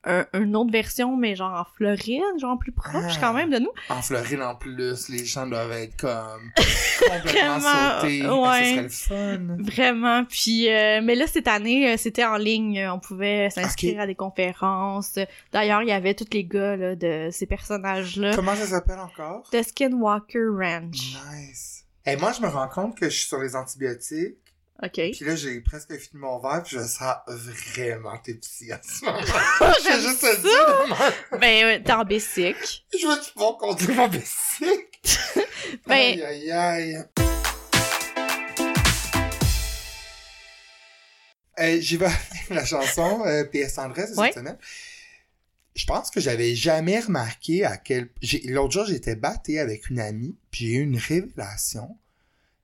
[0.07, 3.17] un- une autre version, mais genre en Floride, genre plus proche Ah.
[3.19, 3.69] quand même de nous.
[3.89, 6.51] En Floride, en plus, les gens doivent être comme
[6.99, 8.21] complètement Vraiment, sautés.
[8.25, 8.79] ouais.
[8.85, 9.57] Ah, ce serait le fun.
[9.63, 10.25] Vraiment.
[10.25, 12.87] Puis, euh, mais là, cette année, euh, c'était en ligne.
[12.89, 15.19] On pouvait s'inscrire à des conférences.
[15.51, 18.35] D'ailleurs, il y avait tous les gars là, de ces personnages-là.
[18.35, 19.47] Comment ça s'appelle encore?
[19.51, 21.15] The Skinwalker Ranch.
[21.33, 21.83] Nice.
[22.05, 24.37] Et moi, je me rends compte que je suis sur les antibiotiques.
[24.83, 24.91] OK.
[24.93, 29.17] Puis là, j'ai presque fini mon verre, puis je sens vraiment tipsy en ce moment.
[29.83, 31.39] vais juste te le dire.
[31.39, 32.85] Ben, t'es en basic.
[32.93, 35.45] Je veux pouvoir conduire mon bicycle.
[35.87, 36.97] Ben- Aïe, aïe, aïe.
[41.59, 44.27] Euh, J'y vais avec la chanson euh, PS Tendresse de Ouais.
[44.27, 44.57] cette semaine.
[45.75, 48.09] Je pense que j'avais jamais remarqué à quel...
[48.21, 51.97] j'ai- L'autre jour, j'étais batté avec une amie, puis j'ai eu une révélation.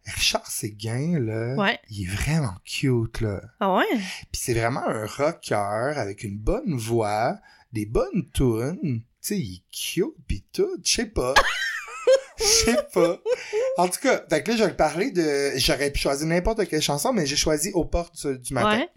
[0.05, 1.79] Richard Séguin, là, Ouais.
[1.89, 3.41] il est vraiment cute, là.
[3.59, 3.85] Ah ouais?
[4.31, 7.37] Puis c'est vraiment un rocker avec une bonne voix,
[7.71, 9.01] des bonnes tunes.
[9.01, 10.77] Tu sais, il est cute pis tout.
[10.83, 11.33] Je sais pas.
[12.39, 13.19] Je sais pas.
[13.77, 15.51] En tout cas, fait que là, je vais le parler de...
[15.55, 18.79] J'aurais pu choisir n'importe quelle chanson, mais j'ai choisi Aux portes du, matin.
[18.79, 18.89] Ouais.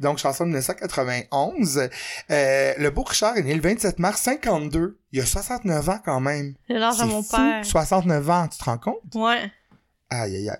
[0.00, 1.88] Donc, chanson de 1991.
[2.30, 4.98] Euh, le beau Richard est né le 27 mars 52.
[5.12, 6.54] Il a 69 ans quand même.
[6.68, 7.64] J'ai l'âge C'est à mon fou, père.
[7.64, 9.14] 69 ans, tu te rends compte?
[9.14, 9.50] Ouais.
[10.10, 10.58] Aïe, aïe, aïe.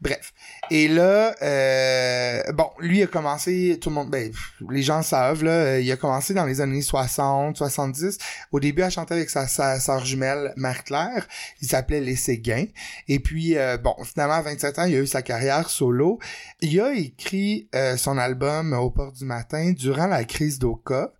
[0.00, 0.34] Bref.
[0.70, 4.30] Et là, euh, bon, lui a commencé, tout le monde, ben,
[4.70, 8.18] les gens savent, là, euh, il a commencé dans les années 60, 70.
[8.52, 11.26] Au début, à chanter avec sa, sœur jumelle, Marie-Claire.
[11.62, 12.66] Il s'appelait Les Séguins.
[13.08, 16.18] Et puis, euh, bon, finalement, à 27 ans, il a eu sa carrière solo.
[16.60, 21.12] Il a écrit son album Au port du matin durant la crise d'Oka.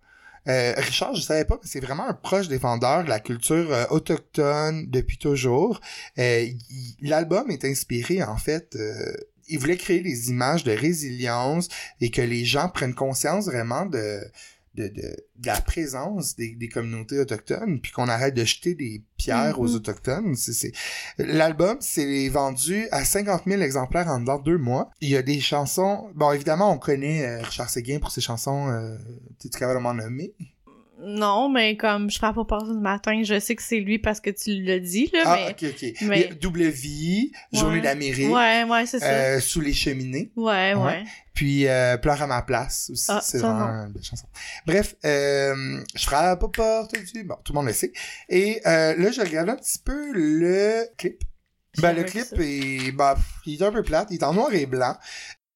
[0.47, 3.85] Euh, Richard, je savais pas, mais c'est vraiment un proche défendeur de la culture euh,
[3.89, 5.81] autochtone depuis toujours.
[6.19, 6.47] Euh,
[7.01, 9.13] L'album est inspiré, en fait, euh,
[9.47, 11.67] il voulait créer des images de résilience
[12.01, 14.21] et que les gens prennent conscience vraiment de,
[14.75, 19.03] de, de, de la présence des, des communautés autochtones, puis qu'on arrête de jeter des
[19.17, 19.75] pierres aux Mhm.
[19.75, 20.35] autochtones.
[20.35, 20.71] C'est, c'est...
[21.17, 24.89] L'album s'est vendu à 50 000 exemplaires en dedans de deux mois.
[25.01, 26.09] Il y a des chansons...
[26.15, 28.67] Bon, évidemment, on connaît euh, Richard Séguin pour ses chansons...
[28.69, 28.97] Euh...
[29.93, 30.33] Nommer?
[30.99, 34.19] Non, mais comme je frappe au port du matin, je sais que c'est lui parce
[34.21, 35.51] que tu l'as dit, là, Ah, mais...
[35.69, 35.93] ok, ok.
[36.07, 37.81] mais- Double Vie, Journée Ouais.
[37.81, 39.05] d'Amérique, Ouais, ouais, c'est ça.
[39.05, 40.31] euh, Sous les cheminées.
[40.35, 40.83] Ouais, ouais.
[40.83, 41.03] ouais.
[41.33, 44.27] Puis euh, Pleure à ma place aussi, Ah, c'est vraiment une belle chanson.
[44.65, 47.23] Bref, euh, je frappe aux portes du...
[47.25, 47.91] Bon, tout le monde le sait.
[48.29, 51.21] Et euh, là, je regarde un petit peu le clip.
[51.81, 52.93] Ben, le clip est...
[52.93, 53.15] Ben,
[53.45, 54.95] il est un peu plate, il est en noir et blanc.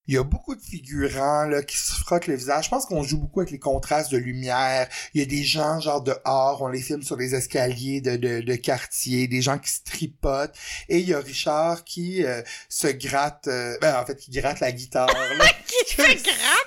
[0.10, 2.66] Il y a beaucoup de figurants là, qui se frottent le visage.
[2.66, 4.90] Je pense qu'on joue beaucoup avec les contrastes de lumière.
[5.14, 8.42] Il y a des gens genre dehors, on les filme sur les escaliers de, de,
[8.42, 10.56] de quartier, des gens qui se tripotent.
[10.88, 14.62] Et il y a Richard qui euh, se gratte, euh, ben en fait qui gratte
[14.62, 15.14] la guitare.
[15.14, 15.46] là.
[15.86, 16.66] Qui fait grave!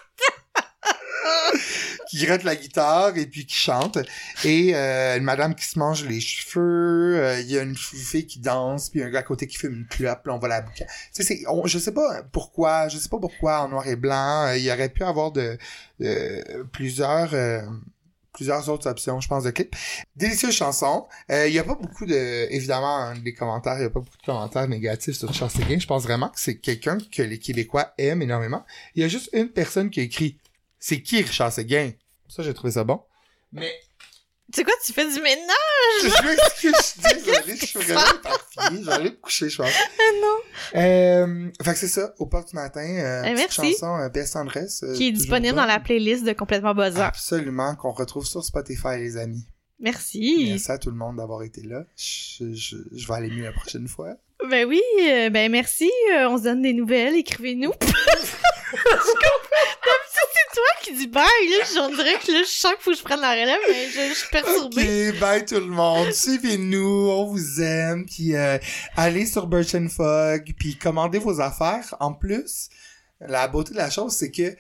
[2.13, 3.97] qui gratte la guitare et puis qui chante.
[4.45, 8.27] Et euh, une madame qui se mange les cheveux, euh, il y a une fille
[8.27, 10.61] qui danse, puis un gars à côté qui fume une clope, là on voit la
[10.61, 10.85] boucle.
[11.15, 14.59] Tu sais, je sais pas pourquoi, je sais pas pourquoi en noir et blanc, euh,
[14.59, 15.57] il y aurait pu avoir de,
[16.73, 17.33] plusieurs...
[17.33, 17.63] euh,
[18.35, 19.77] plusieurs autres options, je pense, de clips.
[20.17, 21.07] Délicieuse chanson.
[21.31, 22.47] Euh, Il y a pas beaucoup de...
[22.51, 25.79] Évidemment, hein, des commentaires, il y a pas beaucoup de commentaires négatifs sur Richard Séguin.
[25.79, 28.65] Je pense vraiment que c'est quelqu'un que les Québécois aiment énormément.
[28.95, 30.39] Il y a juste une personne qui écrit
[30.79, 31.91] «C'est qui Richard Séguin?»
[32.35, 33.01] Ça, j'ai trouvé ça bon.
[33.53, 33.71] Mais
[34.53, 36.03] Tu sais quoi, tu fais du ménage?
[36.03, 38.83] je m'excuse, je suis désolé, je suis vraiment éparpillé.
[38.85, 39.71] J'allais me coucher, je pense.
[39.71, 40.81] Ah non!
[40.81, 43.73] Euh, fait que c'est ça, au port du matin, euh, Eh, petite merci.
[43.75, 44.83] chanson euh, PS Tendresse.
[44.83, 47.03] euh, Qui est disponible dans la playlist de Complètement Buzzant.
[47.03, 49.45] Absolument, qu'on retrouve sur Spotify, les amis.
[49.79, 50.47] Merci.
[50.49, 51.85] Merci à tout le monde d'avoir été là.
[51.97, 54.15] Je, je, je vais aller mieux la prochaine fois.
[54.49, 55.91] Ben oui, euh, ben merci.
[56.15, 57.73] euh, on se donne des nouvelles, écrivez-nous.
[58.75, 59.72] Je comprends.
[60.55, 61.23] Toi qui dis bye.
[61.25, 63.89] Là, j'en dirais que là, je sens qu'il faut que je prenne la relève, mais
[63.89, 65.11] je, je suis perturbée.
[65.11, 66.13] Ok, bye tout le monde.
[66.13, 68.05] Suivez-nous, on vous aime.
[68.07, 68.59] Puis euh,
[68.97, 71.95] allez sur Birch and Fog, puis commandez vos affaires.
[72.01, 72.69] En plus,
[73.21, 74.55] la beauté de la chose, c'est que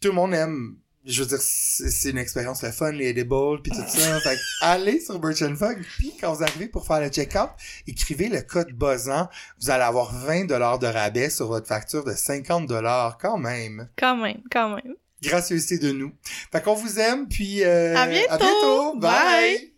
[0.00, 0.76] tout le monde aime.
[1.06, 4.20] Je veux dire, c'est une expérience le fun, les edibles, puis tout ça.
[4.20, 7.50] Fait que allez sur Birch and Fog, puis quand vous arrivez pour faire le check-out,
[7.86, 9.28] écrivez le code BOZAN.
[9.60, 13.88] Vous allez avoir 20 dollars de rabais sur votre facture de 50 dollars quand même.
[13.96, 14.94] Quand même, quand même.
[15.22, 16.12] Gracieuseté de nous.
[16.52, 18.32] Fait qu'on vous aime, puis euh, À bientôt.
[18.32, 18.96] À bientôt.
[18.96, 19.10] Bye.
[19.10, 19.69] Bye.